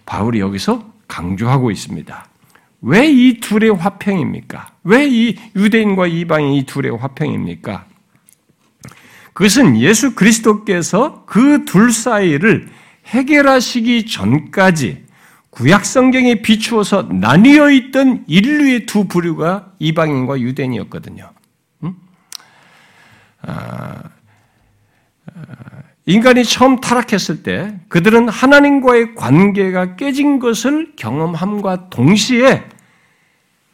[0.07, 2.27] 바울이 여기서 강조하고 있습니다.
[2.81, 4.69] 왜 이 둘의 화평입니까?
[4.85, 7.85] 왜 이 유대인과 이방인 이 둘의 화평입니까?
[9.39, 12.69] 그것은 예수 그리스도께서 그 둘 사이를
[13.07, 15.05] 해결하시기 전까지
[15.51, 21.31] 구약 성경에 비추어서 나뉘어 있던 인류의 두 부류가 이방인과 유대인이었거든요.
[21.85, 21.95] 음?
[23.43, 24.03] 아,
[25.27, 25.43] 아,
[26.05, 32.65] 인간이 처음 타락했을 때 그들은 하나님과의 관계가 깨진 것을 경험함과 동시에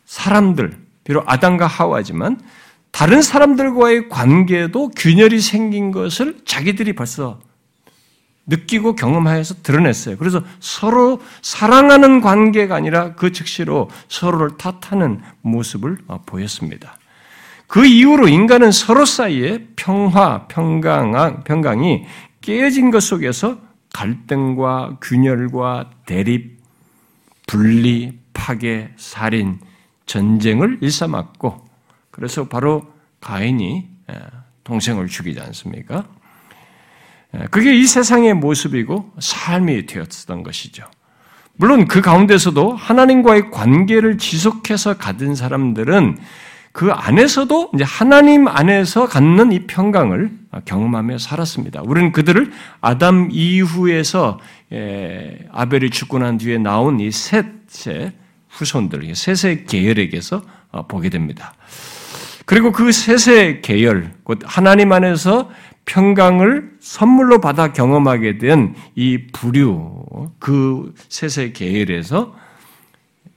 [0.04, 2.38] 사람들, 비록 아담과 하와지만
[2.94, 7.40] 다른 사람들과의 관계도 균열이 생긴 것을 자기들이 벌써
[8.46, 10.16] 느끼고 경험하여서 드러냈어요.
[10.16, 16.96] 그래서 서로 사랑하는 관계가 아니라 그 즉시로 서로를 탓하는 모습을 보였습니다.
[17.66, 22.04] 그 이후로 인간은 서로 사이에 평화, 평강, 평강이
[22.42, 23.58] 깨어진 것 속에서
[23.92, 26.60] 갈등과 균열과 대립,
[27.48, 29.58] 분리, 파괴, 살인,
[30.06, 31.63] 전쟁을 일삼았고,
[32.14, 32.86] 그래서 바로
[33.20, 33.88] 가인이
[34.62, 36.04] 동생을 죽이지 않습니까?
[37.50, 40.84] 그게 이 세상의 모습이고 삶이 되었던 것이죠.
[41.56, 46.18] 물론 그 가운데서도 하나님과의 관계를 지속해서 가진 사람들은
[46.70, 50.30] 그 안에서도 이제 하나님 안에서 갖는 이 평강을
[50.66, 51.82] 경험하며 살았습니다.
[51.82, 54.38] 우리는 그들을 아담 이후에서
[55.50, 58.12] 아벨이 죽고 난 뒤에 나온 이 셋의
[58.50, 61.54] 후손들, 셋의 계열에게서 어, 보게 됩니다.
[62.44, 65.50] 그리고 그 셋의 계열, 곧 하나님 안에서
[65.86, 72.34] 평강을 선물로 받아 경험하게 된 이 부류, 그 셋의 계열에서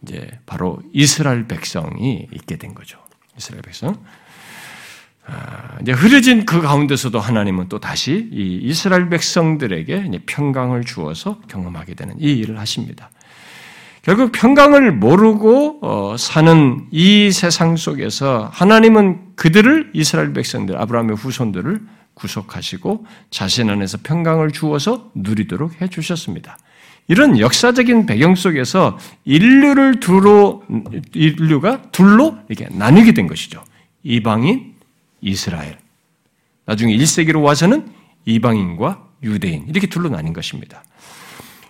[0.03, 2.99] 이제 바로 이스라엘 백성이 있게 된 거죠.
[3.37, 3.97] 이스라엘 백성.
[5.25, 12.15] 아, 이제 흐려진 그 가운데서도 하나님은 또 다시 이 이스라엘 백성들에게 평강을 주어서 경험하게 되는
[12.19, 13.09] 이 일을 하십니다.
[14.07, 21.81] 결국 평강을 모르고 어, 사는 이 세상 속에서 하나님은 그들을 이스라엘 백성들, 아브라함의 후손들을
[22.13, 26.57] 구속하시고 자신 안에서 평강을 주어서 누리도록 해 주셨습니다.
[27.09, 30.63] 이런 역사적인 배경 속에서 인류를 두로
[31.13, 33.61] 인류가 둘로 이렇게 나뉘게 된 것이죠.
[34.03, 34.75] 이방인,
[35.19, 35.77] 이스라엘.
[36.63, 37.89] 나중에 1세기로 와서는
[38.23, 40.85] 이방인과 유대인 이렇게 둘로 나뉜 것입니다.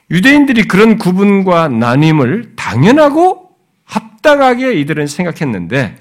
[0.09, 3.49] 유대인들이 그런 구분과 나님을 당연하고
[3.83, 5.97] 합당하게 이들은 생각했는데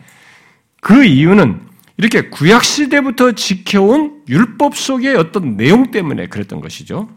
[0.80, 1.60] 그 이유는
[1.96, 7.08] 이렇게 구약 시대부터 지켜온 율법 속의 어떤 내용 때문에 그랬던 것이죠.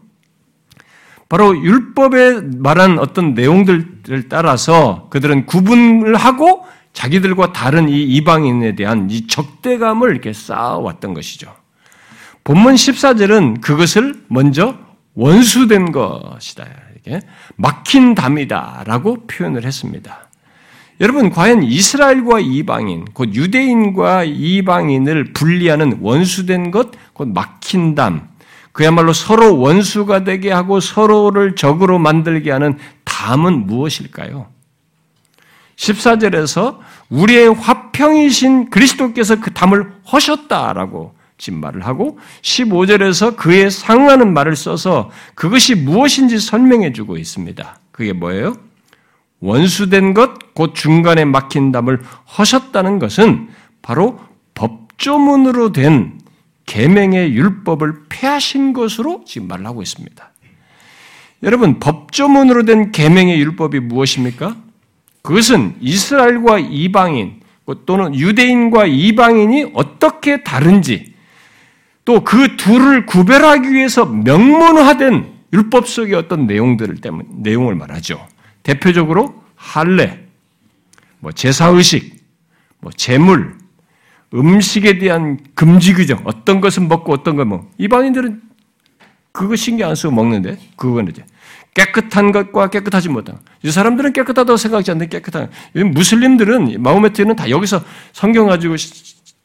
[1.28, 9.28] 바로 율법에 말한 어떤 내용들을 따라서 그들은 구분을 하고 자기들과 다른 이 이방인에 대한 이
[9.28, 11.54] 적대감을 이렇게 쌓아왔던 것이죠.
[12.42, 14.76] 본문 14절은 그것을 먼저
[15.14, 16.66] 원수된 것이다.
[16.96, 17.20] 이게
[17.56, 20.28] 막힌 담이다라고 표현을 했습니다.
[21.00, 28.28] 여러분, 과연 이스라엘과 이방인, 곧 유대인과 이방인을 분리하는 원수된 것, 곧 막힌 담,
[28.72, 34.48] 그야말로 서로 원수가 되게 하고 서로를 적으로 만들게 하는 담은 무엇일까요?
[35.76, 45.10] 14절에서 우리의 화평이신 그리스도께서 그 담을 허셨다라고 지금 말을 하고 15절에서 그에 상하는 말을 써서
[45.34, 47.80] 그것이 무엇인지 설명해 주고 있습니다.
[47.90, 48.56] 그게 뭐예요?
[49.40, 52.02] 원수된 것, 곧 중간에 막힌 담을
[52.36, 53.48] 허셨다는 것은
[53.80, 54.20] 바로
[54.54, 56.20] 법조문으로 된
[56.66, 60.30] 계명의 율법을 폐하신 것으로 지금 말을 하고 있습니다.
[61.42, 64.56] 여러분 법조문으로 된 계명의 율법이 무엇입니까?
[65.22, 67.40] 그것은 이스라엘과 이방인
[67.86, 71.09] 또는 유대인과 이방인이 어떻게 다른지
[72.10, 78.26] 또 그 둘을 구별하기 위해서 명문화된 율법 속의 어떤 내용들을 때문 내용을 말하죠.
[78.64, 80.26] 대표적으로 할례,
[81.20, 82.24] 뭐 제사 의식,
[82.80, 83.54] 뭐 제물,
[84.34, 88.42] 음식에 대한 금지 규정, 어떤 것은 먹고 어떤 건 뭐, 이방인들은
[89.30, 91.24] 그거 신경 안 쓰고 먹는데, 그건 이제
[91.74, 93.38] 깨끗한 것과 깨끗하지 못한.
[93.62, 95.48] 이 사람들은 깨끗하다고 생각하지 않는 깨끗한.
[95.94, 98.74] 무슬림들은 마호메트는 다 여기서 성경 가지고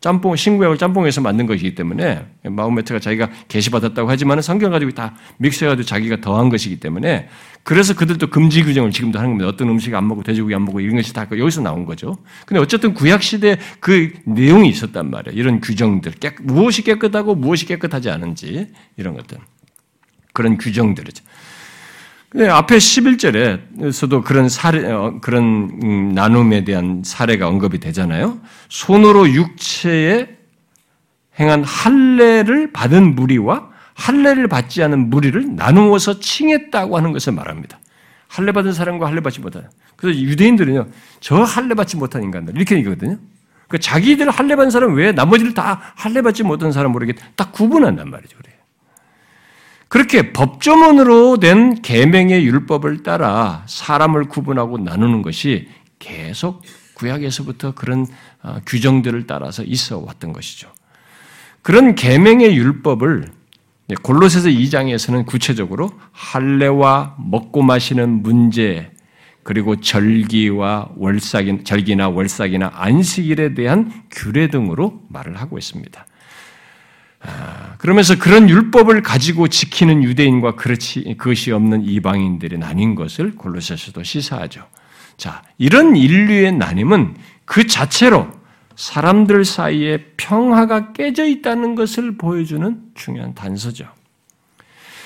[0.05, 6.21] 짬뽕, 신구약을 짬뽕해서 만든 것이기 때문에 마호메트가 자기가 계시받았다고 하지만 성경 가지고 다 믹스해가지고 자기가
[6.21, 7.27] 더한 것이기 때문에
[7.63, 9.49] 그래서 그들도 금지 규정을 지금도 하는 겁니다.
[9.49, 12.15] 어떤 음식 안 먹고 돼지고기 안 먹고 이런 것이 다 여기서 나온 거죠.
[12.45, 15.35] 근데 어쨌든 구약 시대 그 내용이 있었단 말이에요.
[15.35, 18.67] 이런 규정들, 깨, 무엇이 깨끗하고 무엇이 깨끗하지 않은지
[18.97, 19.39] 이런 것들.
[20.33, 21.23] 그런 규정들이죠.
[22.35, 28.39] 네, 앞에 11절에서도 그런 사례, 어, 그런 음, 나눔에 대한 사례가 언급이 되잖아요.
[28.67, 30.35] 손으로 육체에
[31.39, 37.79] 행한 할례를 받은 무리와 할례를 받지 않은 무리를 나누어서 칭했다고 하는 것을 말합니다.
[38.27, 39.69] 할례 받은 사람과 할례 받지 못하는.
[39.95, 40.87] 그래서 유대인들은요,
[41.21, 43.17] 저 할례 받지 못한 인간들 이렇게 얘기거든요.
[43.69, 48.09] 그 자기들 할례 받은 사람 외에 나머지를 다 할례 받지 못한 사람 모르게 딱 구분한단
[48.09, 48.37] 말이죠.
[48.39, 48.54] 그래요.
[49.87, 55.67] 그렇게 법조문으로 된 계명의 율법을 따라 사람을 구분하고 나누는 것이
[55.99, 56.63] 계속
[56.95, 58.07] 구약에서부터 그런
[58.41, 60.71] 어, 규정들을 따라서 있어 왔던 것이죠.
[61.61, 63.29] 그런 계명의 율법을
[64.01, 68.91] 골로새서 2장에서는 구체적으로 할례와 먹고 마시는 문제
[69.43, 76.05] 그리고 절기와 월삭인 절기나 월삭이나 안식일에 대한 규례 등으로 말을 하고 있습니다.
[77.25, 84.65] 아, 그러면서 그런 율법을 가지고 지키는 유대인과 그렇지 그것이 없는 이방인들이 나뉜 것을 골로새서도 시사하죠.
[85.17, 87.15] 자, 이런 인류의 나님은
[87.45, 88.27] 그 자체로
[88.75, 93.87] 사람들 사이에 평화가 깨져 있다는 것을 보여주는 중요한 단서죠.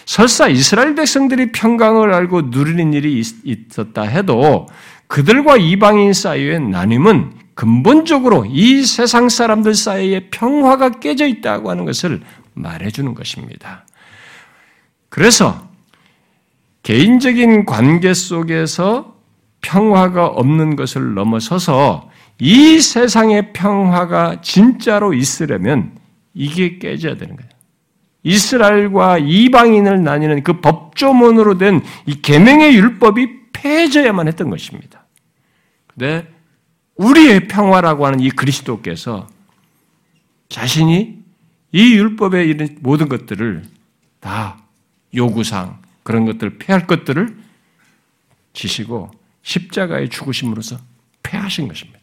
[0.05, 4.67] 설사 이스라엘 백성들이 평강을 알고 누리는 일이 있었다 해도
[5.05, 12.22] 그들과 이방인 사이의 나눔은 근본적으로 이 세상 사람들 사이에 평화가 깨져 있다고 하는 것을
[12.53, 13.86] 말해주는 것입니다.
[15.10, 15.68] 그래서
[16.84, 19.18] 개인적인 관계 속에서
[19.60, 25.97] 평화가 없는 것을 넘어서서 이 세상의 평화가 진짜로 있으려면
[26.34, 27.49] 이게 깨져야 되는 거예요.
[28.24, 35.05] 이스라엘과 이방인을 나뉘는 그 법조문으로 된 이 계명의 율법이 폐해져야만 했던 것입니다.
[35.88, 36.38] 근데
[36.99, 39.27] 우리의 평화라고 하는 이 그리스도께서
[40.49, 41.17] 자신이
[41.71, 43.63] 이 율법에 이런 모든 것들을
[44.19, 44.57] 다
[45.15, 47.37] 요구상 그런 것들을 폐할 것들을
[48.51, 49.11] 지시고
[49.43, 50.77] 십자가의 죽으심으로써
[51.23, 51.99] 폐하신 것입니다.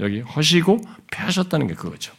[0.00, 0.80] 여기 허시고
[1.12, 2.12] 폐하셨다는 게 그거죠.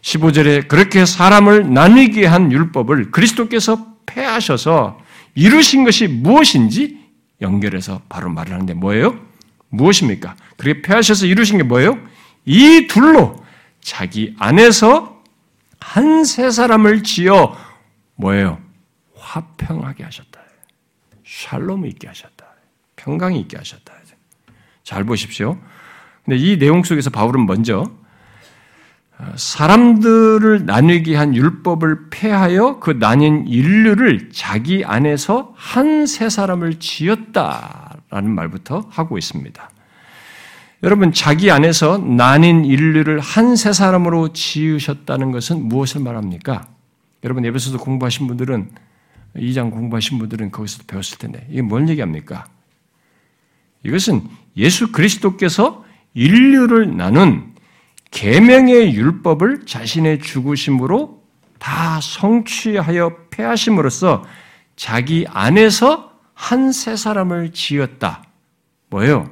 [0.00, 5.00] 15절에 그렇게 사람을 나뉘게 한 율법을 그리스도께서 폐하셔서
[5.36, 7.00] 이루신 것이 무엇인지
[7.40, 9.31] 연결해서 바로 말을 하는데 뭐예요?
[9.72, 10.36] 무엇입니까?
[10.56, 11.98] 그렇게 폐하셔서 이루신 게 뭐예요?
[12.44, 13.42] 이 둘로
[13.80, 15.20] 자기 안에서
[15.80, 17.56] 한 세 사람을 지어
[18.14, 18.58] 뭐예요?
[19.16, 20.40] 화평하게 하셨다.
[21.24, 22.46] 샬롬이 있게 하셨다.
[22.96, 23.92] 평강이 있게 하셨다.
[24.84, 25.58] 잘 보십시오.
[26.24, 27.90] 근데 이 내용 속에서 바울은 먼저
[29.36, 38.30] 사람들을 나누게 한 율법을 폐하여 그 나뉜 인류를 자기 안에서 한 세 사람을 지었다 라는
[38.34, 39.70] 말부터 하고 있습니다.
[40.82, 46.66] 여러분, 자기 안에서 나뉜 인류를 한 세 사람으로 지으셨다는 것은 무엇을 말합니까?
[47.24, 48.70] 여러분, 예배소서 공부하신 분들은,
[49.36, 52.44] 2장 공부하신 분들은 거기서 배웠을 텐데, 이게 뭔 얘기합니까?
[53.84, 54.22] 이것은
[54.56, 55.84] 예수 그리스도께서
[56.14, 57.54] 인류를 나눈
[58.10, 61.22] 계명의 율법을 자신의 죽으심으로
[61.58, 64.24] 다 성취하여 폐하심으로써
[64.76, 66.11] 자기 안에서
[66.42, 68.24] 한 세 사람을 지었다.
[68.90, 69.30] 뭐예요?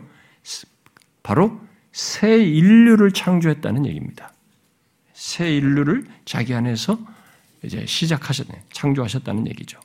[1.25, 4.33] 바로 새 인류를 창조했다는 얘기입니다.
[5.13, 7.01] 새 인류를 자기 안에서
[7.65, 9.81] 이제 시작하셨네, 창조하셨다는 얘기죠.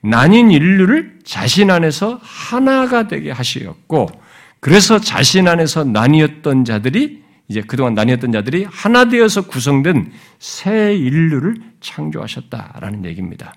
[0.00, 4.08] 나뉜 인류를 자신 안에서 하나가 되게 하시었고,
[4.60, 13.04] 그래서 자신 안에서 나뉘었던 자들이 이제 그동안 나뉘었던 자들이 하나 되어서 구성된 새 인류를 창조하셨다라는
[13.04, 13.54] 얘기입니다.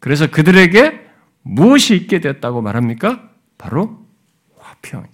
[0.00, 1.11] 그래서 그들에게
[1.42, 3.30] 무엇이 있게 되었다고 말합니까?
[3.58, 4.04] 바로
[4.58, 5.04] 화평.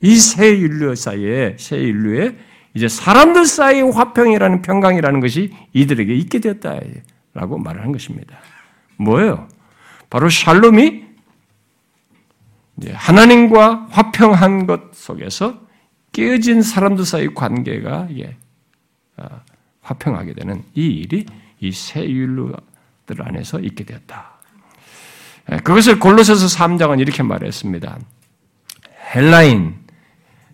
[0.00, 2.36] 이새 인류 사이에 새 인류에
[2.74, 8.38] 이제 사람들 사이의 화평이라는 평강이라는 것이 이들에게 있게 되었다라고 말을 한 것입니다.
[8.96, 9.48] 뭐예요?
[10.10, 11.04] 바로 샬롬이
[12.92, 15.64] 하나님과 화평한 것 속에서
[16.12, 18.36] 깨어진 사람들 사이 관계가 예,
[19.16, 19.26] 어,
[19.80, 21.26] 화평하게 되는 이 일이
[21.60, 24.33] 이새 율로들 안에서 있게 되었다.
[25.52, 27.98] 예, 그것을 골로새서 3장은 이렇게 말했습니다.
[29.14, 29.74] 헬라인,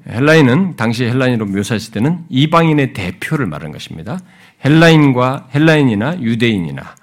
[0.08, 4.18] 헬라인은 당시 헬라인으로 묘사했을 때는 이방인의 대표를 말하는 것입니다.
[4.64, 6.94] 헬라인과 헬라인이나 유대인이나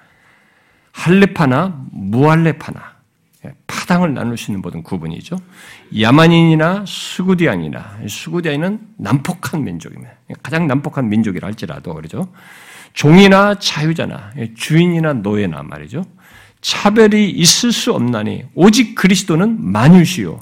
[0.92, 2.98] 할레파나 무할레파나
[3.46, 5.36] 예, 파당을 나눌 수 있는 모든 구분이죠.
[5.98, 10.10] 야만인이나 수구디안이나 수구디안은 남폭한 민족입니다.
[10.42, 12.32] 가장 남폭한 민족이라 할지라도 그러죠.
[12.94, 16.04] 종이나 자유자나 예, 주인이나 노예나 말이죠.
[16.60, 20.40] 차별이 있을 수 없나니 오직 그리스도는 만유시요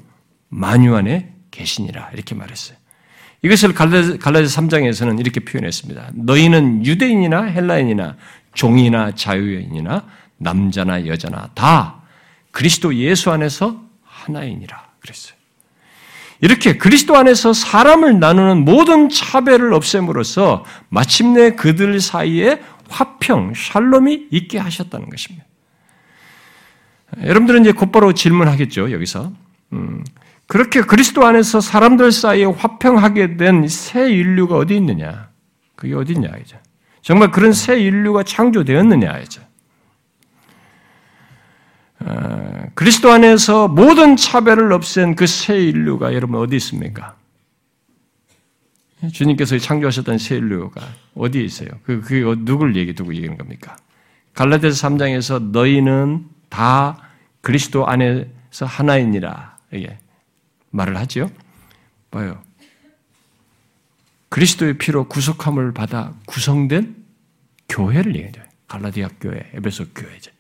[0.49, 2.77] 만유 안에 계시니라 이렇게 말했어요.
[3.43, 6.11] 이것을 갈라디 3장에서는 이렇게 표현했습니다.
[6.15, 8.17] 너희는 유대인이나 헬라인이나
[8.55, 10.05] 종이나 자유인이나
[10.39, 12.03] 남자나 여자나 다
[12.51, 15.37] 그리스도 예수 안에서 하나이니라 그랬어요.
[16.41, 25.09] 이렇게 그리스도 안에서 사람을 나누는 모든 차별을 없앰으로써 마침내 그들 사이에 화평, 샬롬이 있게 하셨다는
[25.09, 25.46] 것입니다.
[27.23, 29.33] 여러분들은 이제 곧바로 질문하겠죠, 여기서.
[29.73, 30.05] 음,
[30.47, 35.31] 그렇게 그리스도 안에서 사람들 사이에 화평하게 된 새 인류가 어디 있느냐?
[35.77, 36.59] 그게 어디 있냐, 이제.
[37.03, 39.41] 정말 그런 새 인류가 창조되었느냐, 이제.
[42.01, 47.17] 어, 그리스도 안에서 모든 차별을 없앤 그 새 인류가 여러분 어디 있습니까?
[49.13, 50.83] 주님께서 창조하셨던 새 인류가
[51.15, 51.69] 어디에 있어요?
[51.85, 53.77] 그, 그 누굴 얘기, 누구 얘기하는 겁니까?
[54.35, 56.27] 갈라디아서 3장에서 너희는
[56.57, 56.97] 다
[57.43, 59.59] 그리스도 안에서 하나이니라.
[59.75, 59.99] 이게
[60.71, 61.31] 말을 하지요.
[62.11, 62.43] 뭐요?
[64.31, 66.97] 그리스도의 피로 구속함을 받아 구성된
[67.69, 68.47] 교회를 얘기해요.
[68.69, 70.31] 갈라디아 교회, 에베소 교회죠.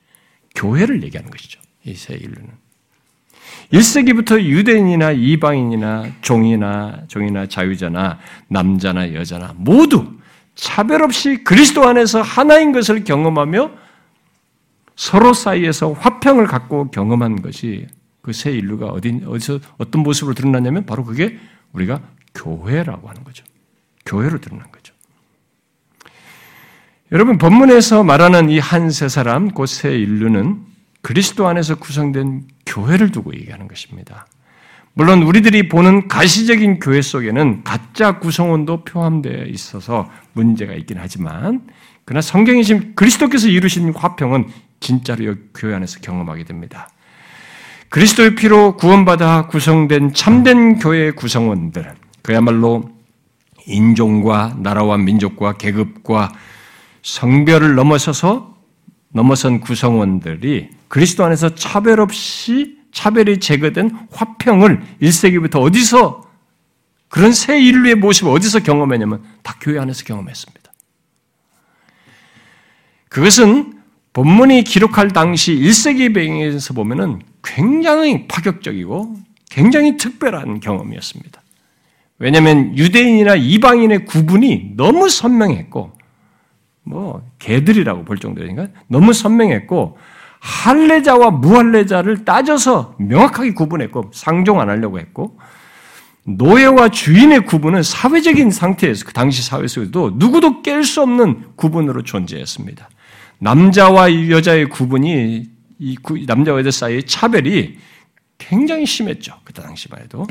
[0.55, 1.61] 교회를 얘기하는 것이죠.
[1.85, 2.49] 이새 인류는.
[3.75, 10.17] 1세기부터 유대인이나 이방인이나 종이나 종이나 자유자나 남자나 여자나 모두
[10.55, 13.86] 차별 없이 그리스도 안에서 하나인 것을 경험하며
[14.97, 17.87] 서로 사이에서 화평을 갖고 경험한 것이
[18.23, 21.39] 그 새 인류가 어디 어디서 어떤 모습으로 드러났냐면 바로 그게
[21.73, 22.01] 우리가
[22.35, 23.45] 교회라고 하는 거죠.
[24.05, 24.93] 교회로 드러난 거죠.
[27.13, 30.61] 여러분 본문에서 말하는 이 한 세 사람 곧새 인류는
[31.03, 34.27] 그리스도 안에서 구성된 교회를 두고 얘기하는 것입니다.
[34.95, 41.61] 물론 우리들이 보는 가시적인 교회 속에는 가짜 구성원도 포함되어 있어서 문제가 있긴 하지만
[42.05, 44.49] 그러나 성경이 지금 그리스도께서 이루신 화평은
[44.81, 46.89] 진짜로 교회 안에서 경험하게 됩니다.
[47.89, 52.91] 그리스도의 피로 구원받아 구성된 참된 교회의 구성원들, 그야말로
[53.67, 56.33] 인종과 나라와 민족과 계급과
[57.03, 58.57] 성별을 넘어서서
[59.13, 66.23] 넘어선 구성원들이 그리스도 안에서 차별 없이 차별이 제거된 화평을 1세기부터 어디서
[67.09, 70.73] 그런 새 인류의 모습을 어디서 경험했냐면 다 교회 안에서 경험했습니다.
[73.09, 73.76] 그것은
[74.17, 79.15] 본문이 기록할 당시 1세기 배경에서 보면은 굉장히 파격적이고
[79.51, 81.43] 굉장히 특별한 경험이었습니다.
[82.19, 85.93] 왜냐하면 유대인이나 이방인의 구분이 너무 선명했고,
[86.85, 89.99] 뭐 개들이라고 볼 정도니까 너무 선명했고
[90.41, 95.39] 할례자와 무할례자를 따져서 명확하게 구분했고 상종 안 하려고 했고
[96.25, 102.89] 노예와 주인의 구분은 사회적인 상태에서 그 당시 사회 속에도 누구도 깰 수 없는 구분으로 존재했습니다.
[103.39, 107.79] 남자와 여자의 구분이 이 남자와 여자 사이의 차별이
[108.39, 109.39] 굉장히 심했죠.
[109.45, 110.27] 그때 당시만 해도.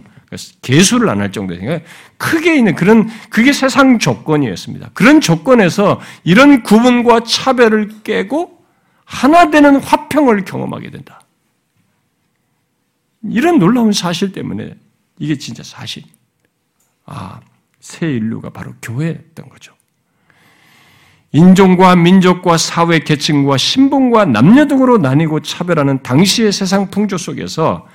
[0.62, 1.80] 개수를 안 할 정도니까
[2.18, 4.92] 크게 있는 그런, 그게 세상 조건이었습니다.
[4.94, 8.64] 그런 조건에서 이런 구분과 차별을 깨고
[9.06, 11.22] 하나 되는 화평을 경험하게 된다.
[13.24, 14.76] 이런 놀라운 사실 때문에
[15.20, 16.04] 이게 진짜 사실.
[17.06, 17.40] 아,
[17.80, 19.75] 새 인류가 바로 교회였던 거죠.
[21.36, 27.86] 인종과 민족과 사회 계층과 신분과 남녀 등으로 나뉘고 차별하는 당시의 세상 풍조 속에서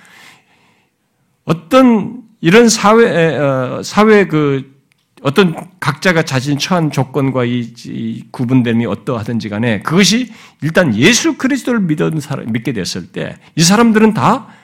[1.45, 4.79] 어떤 이런 사회 어, 사회 그
[5.23, 10.33] 어떤 각자가 자신 처한 조건과 이, 이 구분됨이 어떠하든지 간에 그것이
[10.63, 14.61] 일단 예수 그리스도를 믿은 사람 믿게 됐을 때 이 사람들은 다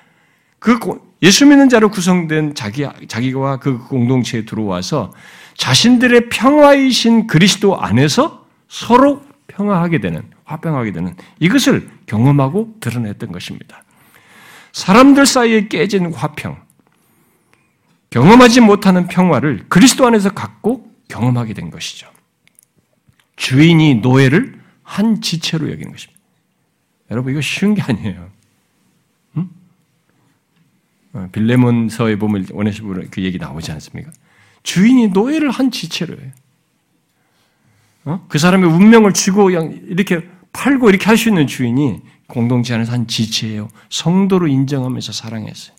[0.58, 0.78] 그
[1.22, 5.12] 예수 믿는 자로 구성된 자기 자기와 그 공동체에 들어와서
[5.56, 13.82] 자신들의 평화이신 그리스도 안에서 서로 평화하게 되는, 화평하게 되는 이것을 경험하고 드러냈던 것입니다.
[14.72, 16.60] 사람들 사이에 깨진 화평,
[18.10, 22.10] 경험하지 못하는 평화를 그리스도 안에서 갖고 경험하게 된 것이죠.
[23.36, 26.20] 주인이 노예를 한 지체로 여기는 것입니다.
[27.10, 28.30] 여러분, 이거 쉬운 게 아니에요.
[29.36, 29.50] 응?
[31.12, 34.10] 어, 빌레몬서에 보면 원해시부 그 얘기 나오지 않습니까?
[34.62, 36.32] 주인이 노예를 한 지체로 해요.
[38.06, 38.24] 어?
[38.28, 43.68] 그 사람의 운명을 쥐고 이렇게 팔고 이렇게 할 수 있는 주인이 공동체 안에서 한 지체예요.
[43.90, 45.76] 성도로 인정하면서 사랑했어요.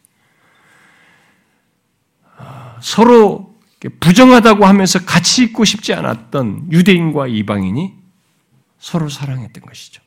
[2.37, 3.55] 아, 서로
[3.99, 7.93] 부정하다고 하면서 같이 있고 싶지 않았던 유대인과 이방인이
[8.79, 10.01] 서로 사랑했던 것이죠.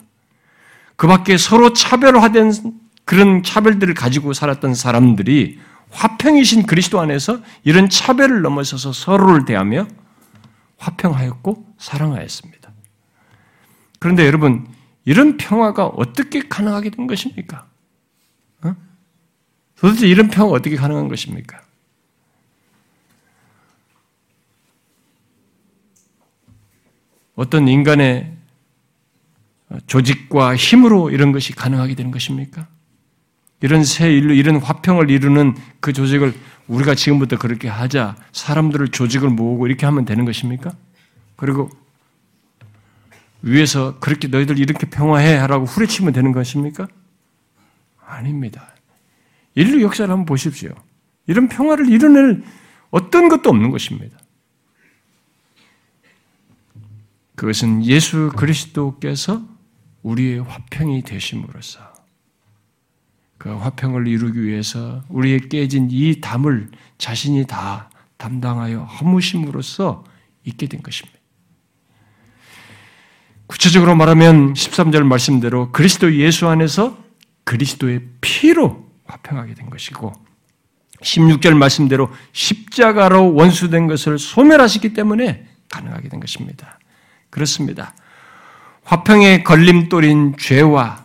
[0.96, 2.52] 그 밖에 서로 차별화된
[3.04, 5.58] 그런 차별들을 가지고 살았던 사람들이
[5.90, 9.86] 화평이신 그리스도 안에서 이런 차별을 넘어서서 서로를 대하며
[10.80, 12.72] 화평하였고 사랑하였습니다.
[13.98, 14.66] 그런데 여러분,
[15.04, 17.68] 이런 평화가 어떻게 가능하게 된 것입니까?
[18.62, 18.74] 어?
[19.76, 21.60] 도대체 이런 평화가 어떻게 가능한 것입니까?
[27.34, 28.36] 어떤 인간의
[29.86, 32.68] 조직과 힘으로 이런 것이 가능하게 되는 것입니까?
[33.62, 36.34] 이런 새 인류, 이런 화평을 이루는 그 조직을
[36.70, 40.70] 우리가 지금부터 그렇게 하자, 사람들을 조직을 모으고 이렇게 하면 되는 것입니까?
[41.34, 41.68] 그리고
[43.42, 46.86] 위에서 그렇게 너희들 이렇게 평화해 하라고 후려치면 되는 것입니까?
[48.06, 48.72] 아닙니다.
[49.56, 50.70] 인류 역사를 한번 보십시오.
[51.26, 52.44] 이런 평화를 이뤄낼
[52.90, 54.16] 어떤 것도 없는 것입니다.
[57.34, 59.42] 그것은 예수 그리스도께서
[60.02, 61.89] 우리의 화평이 되심으로써
[63.40, 66.68] 그 화평을 이루기 위해서 우리의 깨진 이 담을
[66.98, 67.88] 자신이 다
[68.18, 70.04] 담당하여 허무심으로써
[70.44, 71.18] 있게 된 것입니다.
[73.46, 77.02] 구체적으로 말하면 13절 말씀대로 그리스도 예수 안에서
[77.44, 80.12] 그리스도의 피로 화평하게 된 것이고
[81.00, 86.78] 16절 말씀대로 십자가로 원수된 것을 소멸하시기 때문에 가능하게 된 것입니다.
[87.30, 87.94] 그렇습니다.
[88.84, 90.99] 화평의 걸림돌인 죄와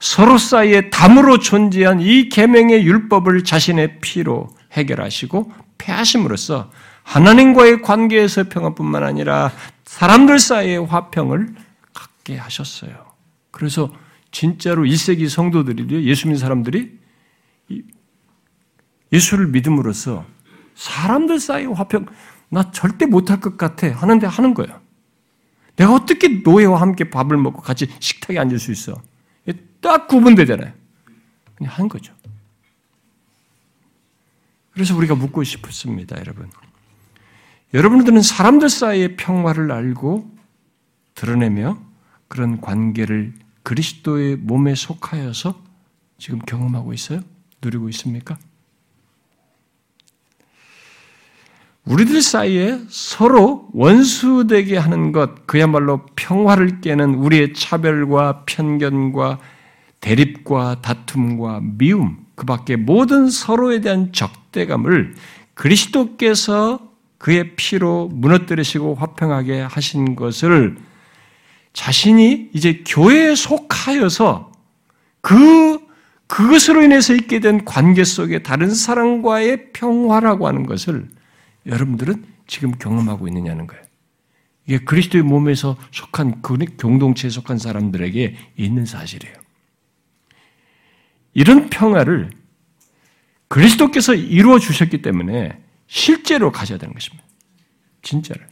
[0.00, 6.70] 서로 사이에 담으로 존재한 이 계명의 율법을 자신의 피로 해결하시고 패하심으로써
[7.02, 9.50] 하나님과의 관계에서 평화뿐만 아니라
[9.84, 11.54] 사람들 사이의 화평을
[11.94, 12.92] 갖게 하셨어요.
[13.50, 13.90] 그래서
[14.30, 16.98] 진짜로 1세기 성도들이 예수 믿는 사람들이
[19.12, 20.26] 예수를 믿음으로써
[20.74, 22.06] 사람들 사이의 화평
[22.50, 24.80] 나 절대 못할 것 같아 하는데 하는 거예요.
[25.76, 29.00] 내가 어떻게 노예와 함께 밥을 먹고 같이 식탁에 앉을 수 있어?
[29.80, 30.72] 딱 구분되잖아요.
[31.54, 32.12] 그냥 하는 거죠.
[34.72, 36.50] 그래서 우리가 묻고 싶습니다, 여러분.
[37.74, 40.30] 여러분들은 사람들 사이의 평화를 알고
[41.14, 41.78] 드러내며
[42.28, 45.60] 그런 관계를 그리스도의 몸에 속하여서
[46.16, 47.20] 지금 경험하고 있어요?
[47.60, 48.38] 누리고 있습니까?
[51.84, 59.38] 우리들 사이에 서로 원수되게 하는 것, 그야말로 평화를 깨는 우리의 차별과 편견과
[60.00, 65.14] 대립과 다툼과 미움, 그 밖에 모든 서로에 대한 적대감을
[65.54, 66.80] 그리스도께서
[67.18, 70.76] 그의 피로 무너뜨리시고 화평하게 하신 것을
[71.72, 74.52] 자신이 이제 교회에 속하여서
[75.20, 75.80] 그,
[76.28, 81.08] 그것으로 인해서 있게 된 관계 속에 다른 사람과의 평화라고 하는 것을
[81.66, 83.82] 여러분들은 지금 경험하고 있느냐는 거예요.
[84.66, 89.47] 이게 그리스도의 몸에서 속한 그 공동체에 속한 사람들에게 있는 사실이에요.
[91.38, 92.30] 이런 평화를
[93.46, 97.24] 그리스도께서 이루어 주셨기 때문에 실제로 가져야 되는 것입니다.
[98.02, 98.44] 진짜를.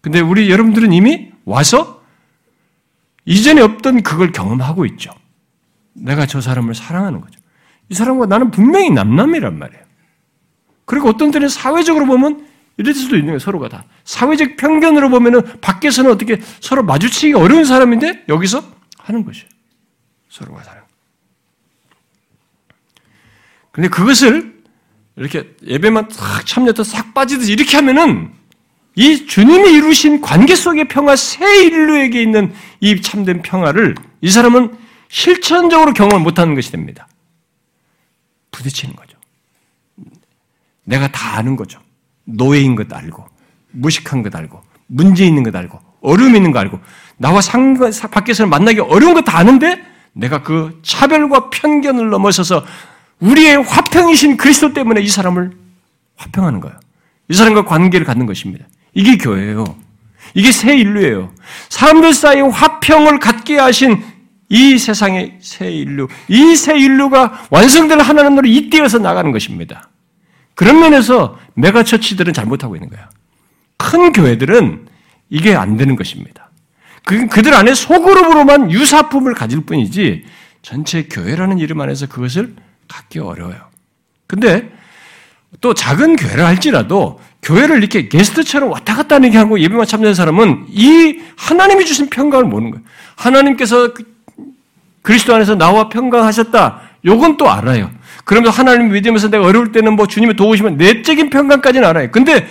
[0.00, 2.02] 근데 우리 여러분들은 이미 와서
[3.26, 5.12] 이전에 없던 그걸 경험하고 있죠.
[5.92, 7.38] 내가 저 사람을 사랑하는 거죠.
[7.90, 9.84] 이 사람과 나는 분명히 남남이란 말이에요.
[10.86, 13.84] 그리고 어떤 때는 사회적으로 보면 이럴 수도 있는 거예요, 서로가 다.
[14.04, 18.64] 사회적 편견으로 보면은 밖에서는 어떻게 서로 마주치기 어려운 사람인데 여기서
[18.96, 19.48] 하는 것이에요.
[20.30, 20.81] 서로가 사랑.
[23.72, 24.62] 근데 그것을
[25.16, 28.30] 이렇게 예배만 싹 참여해서 싹 빠지듯이 이렇게 하면은
[28.94, 34.76] 이 주님이 이루신 관계 속의 평화, 새 인류에게 있는 이 참된 평화를 이 사람은
[35.08, 37.08] 실천적으로 경험을 못하는 것이 됩니다.
[38.50, 39.16] 부딪히는 거죠.
[40.84, 41.80] 내가 다 아는 거죠.
[42.24, 43.26] 노예인 것 알고,
[43.70, 46.78] 무식한 것 알고, 문제 있는 것 알고, 어려움 있는 거 알고,
[47.16, 52.64] 나와 상, 밖에서는 만나기 어려운 거 다 아는데, 내가 그 차별과 편견을 넘어서서
[53.22, 55.52] 우리의 화평이신 그리스도 때문에 이 사람을
[56.16, 56.76] 화평하는 거예요.
[57.28, 58.66] 이 사람과 관계를 갖는 것입니다.
[58.94, 59.64] 이게 교회예요.
[60.34, 61.32] 이게 새 인류예요.
[61.68, 64.02] 사람들 사이에 화평을 갖게 하신
[64.48, 69.88] 이 세상의 새 인류, 이 새 인류가 완성될 하나님으로 이뛰어서 나가는 것입니다.
[70.54, 73.08] 그런 면에서 mega church들은 잘못하고 있는 거야.
[73.78, 74.86] 큰 교회들은
[75.30, 76.50] 이게 안 되는 것입니다.
[77.04, 80.24] 그, 그들 안에 소그룹으로만 유사품을 가질 뿐이지
[80.60, 82.54] 전체 교회라는 이름 안에서 그것을
[82.92, 83.56] 갖기 어려워요.
[84.26, 84.70] 근데
[85.60, 90.66] 또 작은 교회를 할지라도 교회를 이렇게 게스트처럼 왔다 갔다 하는 게 하고 예배만 참여하는 사람은
[90.68, 92.84] 이 하나님이 주신 평강을 모르는 거예요.
[93.16, 94.04] 하나님께서 그
[95.02, 96.80] 그리스도 안에서 나와 평강하셨다.
[97.04, 97.90] 요건 또 알아요.
[98.24, 102.10] 그러면서 하나님 믿으면서 내가 어려울 때는 뭐 주님의 도우시면 내적인 평강까지는 알아요.
[102.12, 102.46] 근데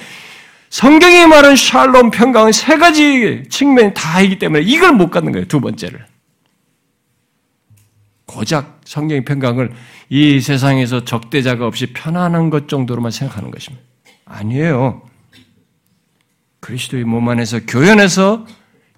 [0.70, 5.46] 성경이 말하는 샬롬 평강은 세 가지 측면이 다 있기 때문에 이걸 못 갖는 거예요.
[5.48, 6.11] 두 번째를.
[8.32, 9.74] 고작 성경의 평강을
[10.10, 13.84] 이 세상에서 적대자가 없이 편안한 것 정도로만 생각하는 것입니다.
[14.24, 15.02] 아니에요.
[16.62, 18.46] 그리스도의 몸 안에서 교연해서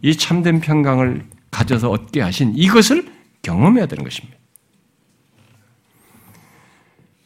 [0.03, 3.11] 이 참된 평강을 가져서 얻게 하신 이것을
[3.41, 4.37] 경험해야 되는 것입니다.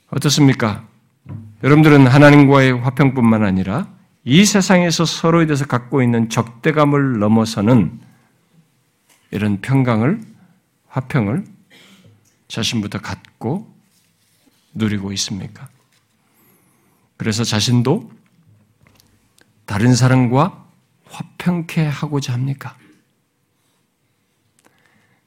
[0.10, 0.88] 어떻습니까?
[1.62, 3.89] 여러분들은 하나님과의 화평뿐만 아니라
[4.24, 7.99] 이 세상에서 서로에 대해서 갖고 있는 적대감을 넘어서는
[9.32, 10.22] 이런 평강을,
[10.88, 11.57] 화평을
[12.48, 13.74] 자신부터 갖고
[14.74, 15.70] 누리고 있습니까?
[17.18, 18.12] 그래서 자신도
[19.66, 20.66] 다른 사람과
[21.10, 22.76] 화평케 하고자 합니까?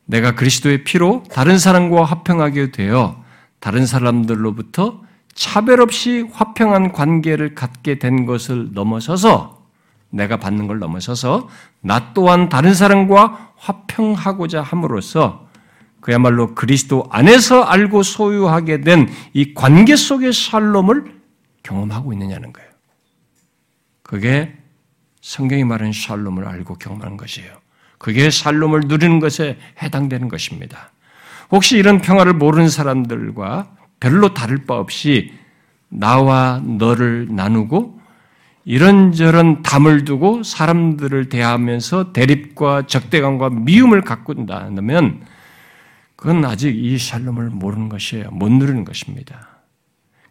[0.06, 3.22] 내가 그리스도의 피로 다른 사람과 화평하게 되어
[3.60, 5.02] 다른 사람들로부터
[5.34, 9.60] 차별 없이 화평한 관계를 갖게 된 것을 넘어서서
[10.10, 11.48] 내가 받는 걸 넘어서서
[11.80, 15.49] 나 또한 다른 사람과 화평하고자 함으로써
[16.00, 21.20] 그야말로 그리스도 안에서 알고 소유하게 된 이 관계 속의 샬롬을
[21.62, 22.70] 경험하고 있느냐는 거예요.
[24.02, 24.54] 그게
[25.20, 27.52] 성경이 말하는 샬롬을 알고 경험하는 것이에요.
[27.98, 30.90] 그게 샬롬을 누리는 것에 해당되는 것입니다.
[31.50, 33.70] 혹시 이런 평화를 모르는 사람들과
[34.00, 35.32] 별로 다를 바 없이
[35.88, 38.00] 나와 너를 나누고
[38.64, 45.22] 이런저런 담을 두고 사람들을 대하면서 대립과 적대감과 미움을 갖고 있다면
[46.20, 48.28] 그건 아직 이 샬롬을 모르는 것이에요.
[48.30, 49.48] 못 누리는 것입니다.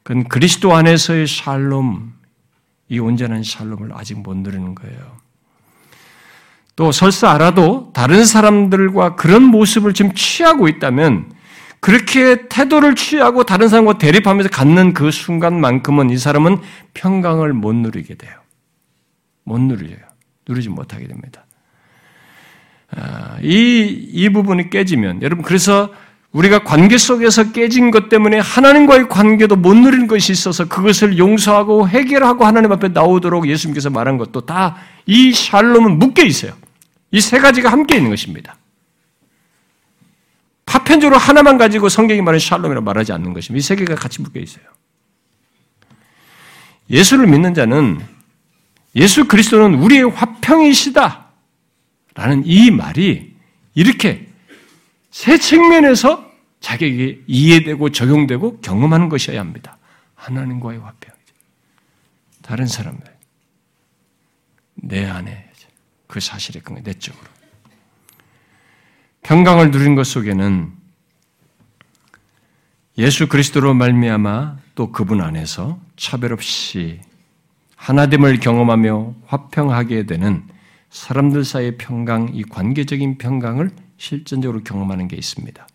[0.04, 2.14] 그건 그리스도 안에서의 샬롬,
[2.90, 5.18] 이 온전한 샬롬을 아직 못 누리는 거예요.
[6.76, 11.32] 또 설사 알아도 다른 사람들과 그런 모습을 지금 취하고 있다면
[11.80, 16.60] 그렇게 태도를 취하고 다른 사람과 대립하면서 갖는 그 순간만큼은 이 사람은
[16.94, 18.34] 평강을 못 누리게 돼요.
[19.44, 19.98] 못 누려요.
[20.48, 21.46] 누리지 못하게 됩니다.
[22.96, 25.94] 아, 이, 이 부분이 깨지면, 여러분, 그래서
[26.32, 32.46] 우리가 관계 속에서 깨진 것 때문에 하나님과의 관계도 못 누리는 것이 있어서 그것을 용서하고 해결하고
[32.46, 34.78] 하나님 앞에 나오도록 예수님께서 말한 것도 다
[35.08, 36.54] 이 샬롬은 묶여 있어요.
[37.12, 38.56] 이 세 가지가 함께 있는 것입니다.
[40.68, 43.58] 파편적으로 하나만 가지고 성경이 말하는 샬롬이라고 말하지 않는 것입니다.
[43.60, 44.64] 이 세 개가 같이 묶여 있어요.
[46.92, 48.00] 예수를 믿는 자는
[48.96, 51.29] 예수 그리스도는 우리의 화평이시다.
[52.16, 53.36] 라는 이 말이
[53.74, 54.28] 이렇게
[55.12, 56.30] 세 측면에서
[56.60, 59.78] 자기에게 이해되고 적용되고 경험하는 것이어야 합니다.
[60.16, 61.34] 하나님과의 화평이죠.
[62.42, 63.08] 다른 사람들.
[64.76, 65.50] 내 안에
[66.08, 67.26] 그 사실의 근거, 내적으로.
[69.22, 70.74] 평강을 누린 것 속에는
[72.98, 77.00] 예수 그리스도로 말미암아 또 그분 안에서 차별 없이
[77.76, 80.44] 하나됨을 경험하며 화평하게 되는
[80.90, 85.68] 사람들 사이의 평강, 이 관계적인 평강을 실전적으로 경험하는 게 있습니다.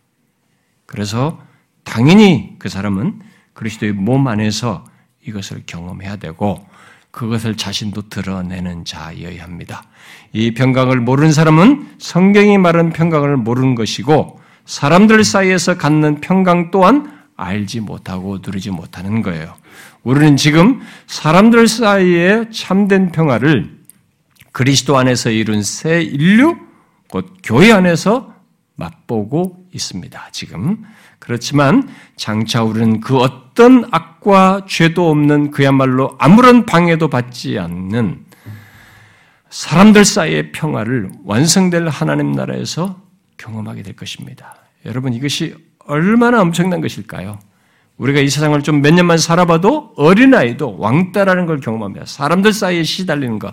[0.87, 1.41] 그래서
[1.85, 3.21] 당연히 그 사람은
[3.53, 4.85] 그리스도의 몸 안에서
[5.27, 6.67] 이것을 경험해야 되고
[7.11, 9.85] 그것을 자신도 드러내는 자여야 합니다.
[10.33, 17.81] 이 평강을 모르는 사람은 성경이 말하는 평강을 모르는 것이고 사람들 사이에서 갖는 평강 또한 알지
[17.81, 19.55] 못하고 누리지 못하는 거예요.
[20.03, 23.84] 우리는 지금 사람들 사이에 참된 평화를
[24.55, 26.57] 그리스도 안에서 이룬 새 인류,
[27.11, 28.33] 곧 교회 안에서
[28.77, 30.29] 맛보고 있습니다.
[30.31, 30.85] 지금.
[31.19, 38.25] 그렇지만 장차 우리는 그 어떤 악과 죄도 없는 그야말로 아무런 방해도 받지 않는
[39.51, 43.03] 사람들 사이의 평화를 완성될 하나님 나라에서
[43.39, 44.55] 경험하게 될 것입니다.
[44.87, 47.41] 여러분 이것이 얼마나 엄청난 것일까요?
[47.97, 52.07] 우리가 이 세상을 좀 몇 년만 살아봐도 어린아이도 왕따라는 걸 경험합니다.
[52.07, 53.53] 사람들 사이에 시달리는 것.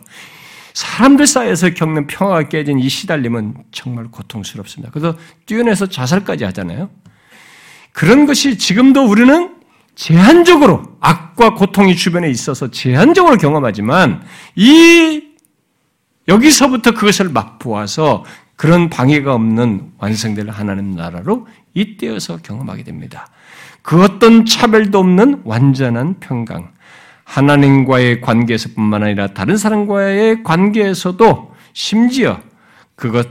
[0.73, 4.91] 사람들 사이에서 겪는 평화가 깨진 이 시달림은 정말 고통스럽습니다.
[4.91, 6.89] 그래서 뛰어내서 자살까지 하잖아요.
[7.91, 9.55] 그런 것이 지금도 우리는
[9.95, 14.23] 제한적으로 악과 고통이 주변에 있어서 제한적으로 경험하지만
[14.55, 15.23] 이
[16.27, 18.23] 여기서부터 그것을 맛보아서
[18.55, 23.27] 그런 방해가 없는 완성될 하나님 나라로 이때여서 경험하게 됩니다.
[23.81, 26.71] 그 어떤 차별도 없는 완전한 평강.
[27.31, 32.39] 하나님과의 관계에서뿐만 아니라 다른 사람과의 관계에서도 심지어
[32.95, 33.27] 그것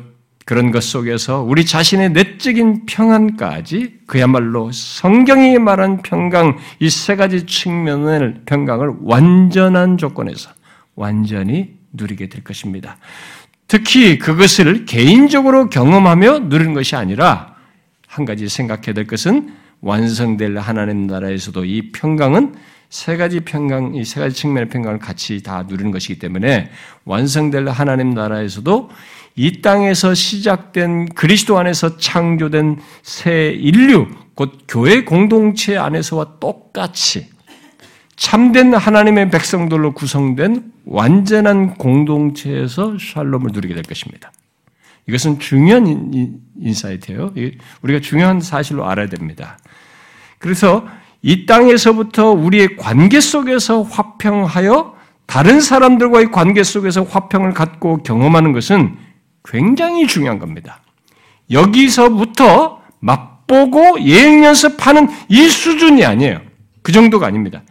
[0.47, 8.43] 그런 것 속에서 우리 자신의 내적인 평안까지 그야말로 성경이 말한 평강 이 세 가지 측면을
[8.47, 10.51] 평강을 완전한 조건에서
[10.97, 12.97] 완전히 누리게 될 것입니다.
[13.69, 17.55] 특히 그것을 개인적으로 경험하며 누리는 것이 아니라
[18.09, 22.55] 한 가지 생각해야 될 것은 완성될 하나님 나라에서도 이 평강은
[22.91, 26.71] 세 가지 평강, 이 세 가지 측면의 평강을 같이 다 누리는 것이기 때문에
[27.05, 28.91] 완성될 하나님 나라에서도
[29.37, 37.31] 이 땅에서 시작된 그리스도 안에서 창조된 새 인류, 곧 교회 공동체 안에서와 똑같이
[38.17, 44.33] 참된 하나님의 백성들로 구성된 완전한 공동체에서 샬롬을 누리게 될 것입니다.
[45.09, 47.33] 이것은 중요한 인사이트예요.
[47.83, 49.59] 우리가 중요한 사실로 알아야 됩니다.
[50.39, 50.87] 그래서
[51.23, 54.95] 이 땅에서부터 우리의 관계 속에서 화평하여
[55.27, 58.97] 다른 사람들과의 관계 속에서 화평을 갖고 경험하는 것은
[59.45, 60.81] 굉장히 중요한 겁니다.
[61.51, 66.41] 여기서부터 맛보고 예행 연습하는 이 수준이 아니에요.
[66.83, 67.63] 그 정도가 아닙니다.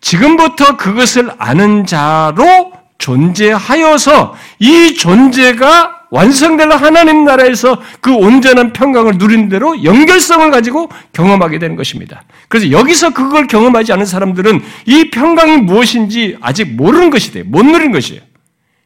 [0.00, 9.82] 지금부터 그것을 아는 자로 존재하여서 이 존재가 완성될 하나님 나라에서 그 온전한 평강을 누린 대로
[9.84, 12.22] 연결성을 가지고 경험하게 되는 것입니다.
[12.48, 17.44] 그래서 여기서 그걸 경험하지 않은 사람들은 이 평강이 무엇인지 아직 모르는 것이 돼요.
[17.46, 18.22] 못 누리는 것이에요.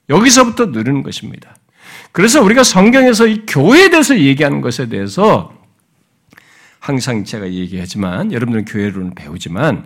[0.08, 1.54] 여기서부터 누리는 것입니다.
[2.10, 5.52] 그래서 우리가 성경에서 이 교회에 대해서 얘기하는 것에 대해서
[6.80, 9.84] 항상 제가 얘기하지만 여러분들은 교회로는 배우지만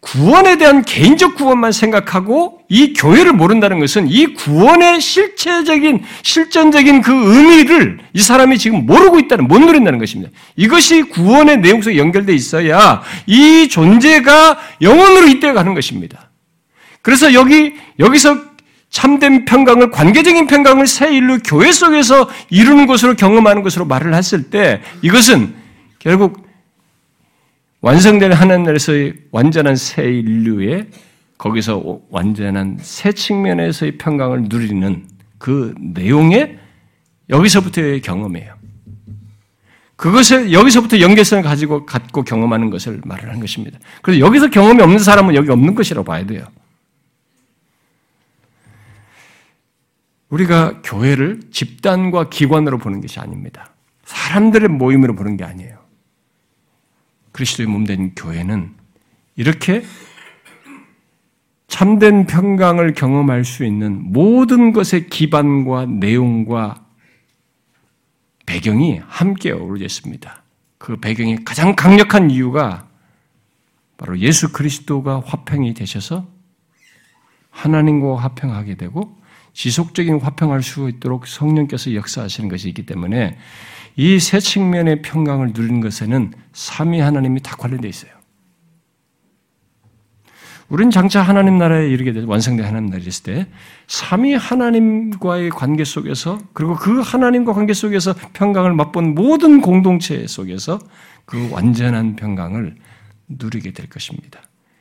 [0.00, 7.98] 구원에 대한 개인적 구원만 생각하고 이 교회를 모른다는 것은 이 구원의 실체적인 실전적인 그 의미를
[8.12, 10.30] 이 사람이 지금 모르고 있다는 못 누린다는 것입니다.
[10.54, 16.30] 이것이 구원의 내용 속에 연결돼 있어야 이 존재가 영원으로 이때 가는 것입니다.
[17.02, 18.36] 그래서 여기 여기서
[18.90, 24.80] 참된 평강을 관계적인 평강을 새 인류 교회 속에서 이루는 것으로 경험하는 것으로 말을 했을 때
[25.02, 25.54] 이것은
[25.98, 26.45] 결국
[27.80, 30.88] 완성된 하나님에서의 완전한 새 인류의
[31.38, 35.06] 거기서 완전한 새 측면에서의 평강을 누리는
[35.38, 36.58] 그 내용의
[37.28, 38.54] 여기서부터의 경험이에요.
[39.96, 43.78] 그것을 여기서부터 연계성을 가지고 갖고 경험하는 것을 말을 한 것입니다.
[44.02, 46.46] 그래서 여기서 경험이 없는 사람은 여기 없는 것이라고 봐야 돼요.
[50.28, 53.70] 우리가 교회를 집단과 기관으로 보는 것이 아닙니다.
[54.04, 55.75] 사람들의 모임으로 보는 게 아니에요.
[57.36, 58.74] 그리스도의 몸 된 교회는
[59.36, 59.84] 이렇게
[61.68, 66.82] 참된 평강을 경험할 수 있는 모든 것의 기반과 내용과
[68.46, 70.42] 배경이 함께 어우러져 있습니다.
[70.78, 72.88] 그 배경이 가장 강력한 이유가
[73.98, 76.26] 바로 예수 그리스도가 화평이 되셔서
[77.50, 79.14] 하나님과 화평하게 되고
[79.52, 83.36] 지속적인 화평할 수 있도록 성령께서 역사하시는 것이 있기 때문에
[83.96, 88.12] 이 세 측면의 평강을 누리는 것에는 삼위 하나님이 다 관련되어 있어요.
[90.68, 93.46] 우리는 장차 하나님 나라에 이르게 돼 완성된 하나님 나라에 있을 때
[93.86, 100.80] 삼위 하나님과의 관계 속에서 그리고 그 하나님과 관계 속에서 평강을 맛본 모든 공동체 속에서
[101.24, 102.74] 그 완전한 평강을
[103.28, 104.40] 누리게 될 것입니다.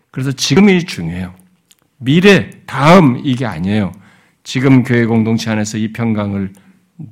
[0.09, 1.35] 그래서 지금이 중요해요.
[1.97, 3.91] 미래, 다음 이게 아니에요.
[4.43, 6.53] 지금 교회 공동체 안에서 이 평강을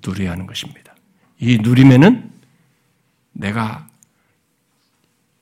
[0.05, 0.82] 누려야 하는 것입니다.
[1.39, 2.31] 이 누림에는
[3.33, 3.87] 내가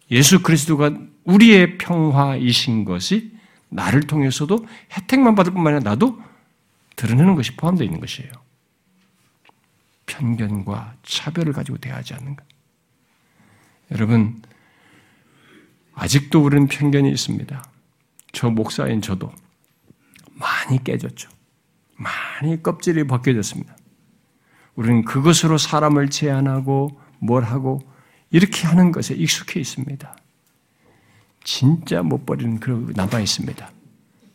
[0.10, 3.32] 예수 그리스도가 우리의 평화이신 것이
[3.70, 4.66] 나를 통해서도
[4.98, 6.22] 혜택만 받을 뿐만 아니라 나도
[6.96, 8.32] 드러내는 것이 포함되어 있는 것이에요.
[10.06, 12.46] 편견과 차별을 가지고 대하지 않는 것.
[13.92, 14.42] 여러분,
[15.94, 17.64] 아직도 우리는 편견이 있습니다.
[18.34, 19.32] 저 목사인 저도
[20.34, 21.30] 많이 깨졌죠.
[21.96, 23.76] 많이 껍질이 벗겨졌습니다.
[24.76, 27.82] 우리는 그것으로 사람을 제한하고 뭘 하고
[28.30, 30.16] 이렇게 하는 것에 익숙해 있습니다.
[31.44, 33.72] 진짜 못 버리는 그 남아 있습니다.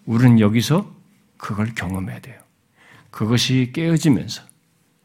[0.07, 0.91] 우리는 여기서
[1.37, 2.41] 그걸 경험해야 돼요.
[3.11, 4.43] 그것이 깨어지면서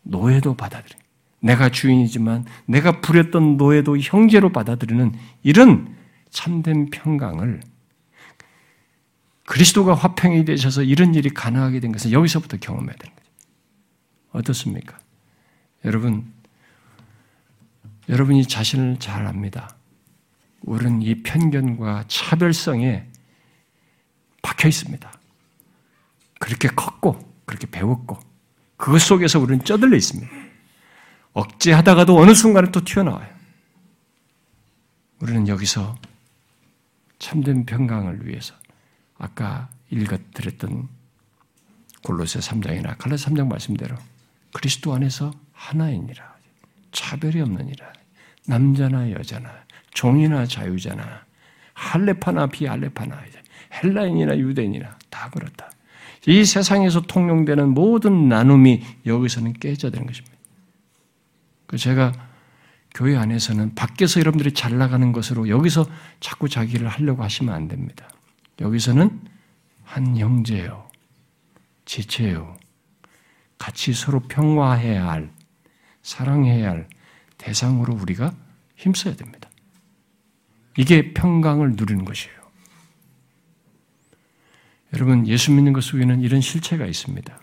[0.04, 1.00] 노예도 받아들여.
[1.40, 5.14] 내가 주인이지만 내가 부렸던 노예도 형제로 받아들이는
[5.44, 5.96] 이런
[6.30, 7.62] 참된 평강을
[9.46, 13.30] 그리스도가 화평이 되셔서 이런 일이 가능하게 된 것은 여기서부터 경험해야 되는 거죠.
[14.32, 15.01] 어떻습니까?
[15.86, 16.32] 여러분,
[18.10, 19.76] 여러분이 자신을 잘 압니다.
[20.62, 23.08] 우리는 이 편견과 차별성에
[24.42, 25.12] 박혀 있습니다.
[26.40, 28.20] 그렇게 컸고, 그렇게 배웠고,
[28.78, 30.32] 그것 속에서 우리는 쩌들려 있습니다.
[31.34, 33.30] 억제하다가도 어느 순간에 또 튀어나와요.
[35.20, 35.96] 우리는 여기서
[37.20, 38.56] 참된 평강을 위해서
[39.18, 40.90] 아까 읽어드렸던
[42.04, 43.96] 골로새 3장이나 갈라스 3장 말씀대로
[44.52, 45.32] 그리스도 안에서
[45.62, 46.36] 하나이니라.
[46.92, 47.94] 차별이 없느니라.
[48.48, 49.50] 남자나 여자나
[49.94, 51.26] 종이나 자유자나
[51.74, 53.22] 할레파나 비할레파나
[53.84, 55.70] 헬라인이나 유대인이나 다 그렇다.
[56.28, 60.38] 이 세상에서 통용되는 모든 나눔이 여기서는 깨져되는 것입니다.
[61.68, 62.12] 그 제가
[62.94, 65.86] 교회 안에서는 밖에서 여러분들이 잘 나가는 것으로 여기서
[66.20, 68.08] 자꾸 자기를 하려고 하시면 안 됩니다.
[68.60, 69.22] 여기서는
[69.84, 70.90] 한 형제요,
[71.86, 72.58] 지체요,
[73.58, 75.32] 같이 서로 평화해야 할
[76.02, 76.88] 사랑해야 할
[77.38, 78.34] 대상으로 우리가
[78.76, 79.50] 힘써야 됩니다.
[80.78, 82.36] 이게 평강을 누리는 것이에요.
[84.94, 87.40] 여러분, 예수 믿는 것 속에는 이런 실체가 있습니다.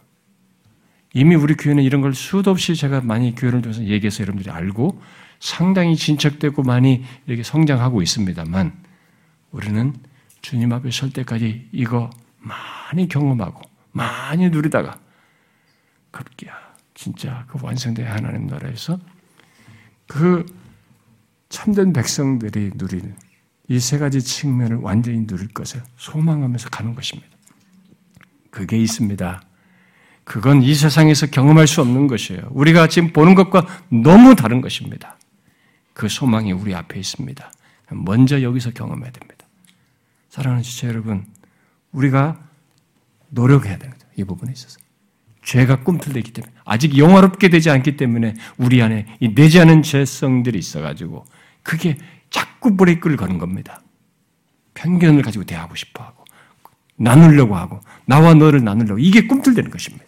[1.15, 5.01] 이미 우리 교회는 이런 걸 수도 없이 제가 많이 교회를 통해서 얘기해서 여러분들이 알고
[5.41, 8.73] 상당히 진척되고 많이 이렇게 성장하고 있습니다만
[9.51, 9.95] 우리는
[10.43, 14.99] 주님 앞에 설 때까지 이거 많이 경험하고 많이 누리다가
[16.11, 16.68] 급기야
[16.99, 18.99] 진짜 그 완성된 하나님 나라에서
[20.09, 20.45] 그
[21.49, 23.15] 참된 백성들이 누리는
[23.69, 27.31] 이 세 가지 측면을 완전히 누릴 것을 소망하면서 가는 것입니다.
[28.51, 29.43] 그게 있습니다.
[30.25, 32.49] 그건 이 세상에서 경험할 수 없는 것이에요.
[32.51, 35.17] 우리가 지금 보는 것과 너무 다른 것입니다.
[35.93, 37.53] 그 소망이 우리 앞에 있습니다.
[37.93, 39.47] 먼저 여기서 경험해야 됩니다.
[40.31, 41.27] 사랑하는 지체 여러분,
[41.93, 42.45] 우리가
[43.29, 44.05] 노력해야 거죠.
[44.17, 44.88] 이 부분에 있어서.
[45.49, 50.59] 죄가 꿈틀대기 기 때문에 아직 영화롭게 되지 않기 때문에 우리 안에 이 내지 않은 죄성들이
[50.59, 51.25] 있어가지고
[51.63, 51.97] 그게
[52.29, 53.81] 자꾸 브레이크를 거는 겁니다.
[54.75, 56.25] 편견을 가지고 대하고 싶어 하고,
[56.97, 58.99] 나누려고 하고, 나와 너를 나누려고.
[58.99, 60.05] 이게 꿈틀대는 것입니다.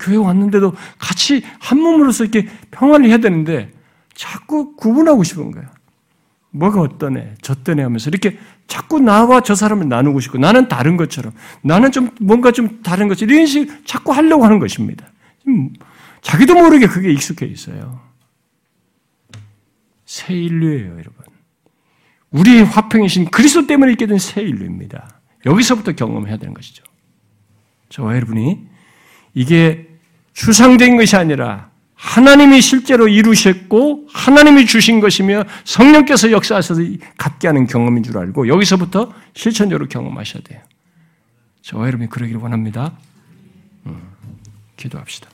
[0.00, 3.70] 교회 왔는데도 같이 한 몸으로서 이렇게 평화를 해야 되는데
[4.14, 5.68] 자꾸 구분하고 싶은 거예요.
[6.52, 8.38] 뭐가 어떠네, 저떠네 하면서 이렇게
[8.72, 13.34] 자꾸 나와 저 사람을 나누고 싶고 나는 다른 것처럼 나는 좀 뭔가 좀 다른 것처럼
[13.34, 15.06] 이런 식 자꾸 하려고 하는 것입니다.
[16.22, 18.00] 자기도 모르게 그게 익숙해 있어요.
[20.06, 21.12] 새 인류예요, 여러분.
[22.30, 25.20] 우리의 화평이신 그리스도 때문에 있게 된 새 인류입니다.
[25.44, 26.82] 여기서부터 경험해야 되는 것이죠.
[27.90, 28.66] 저와 여러분이
[29.34, 29.86] 이게
[30.32, 31.71] 추상적인 것이 아니라
[32.02, 36.82] 하나님이 실제로 이루셨고 하나님이 주신 것이며 성령께서 역사하셔서
[37.16, 40.60] 갖게 하는 경험인 줄 알고 여기서부터 실천적으로 경험하셔야 돼요.
[41.62, 42.92] 저와 여러분이 그러기를 원합니다.
[43.86, 44.02] 음,
[44.76, 45.30] 기도합시다.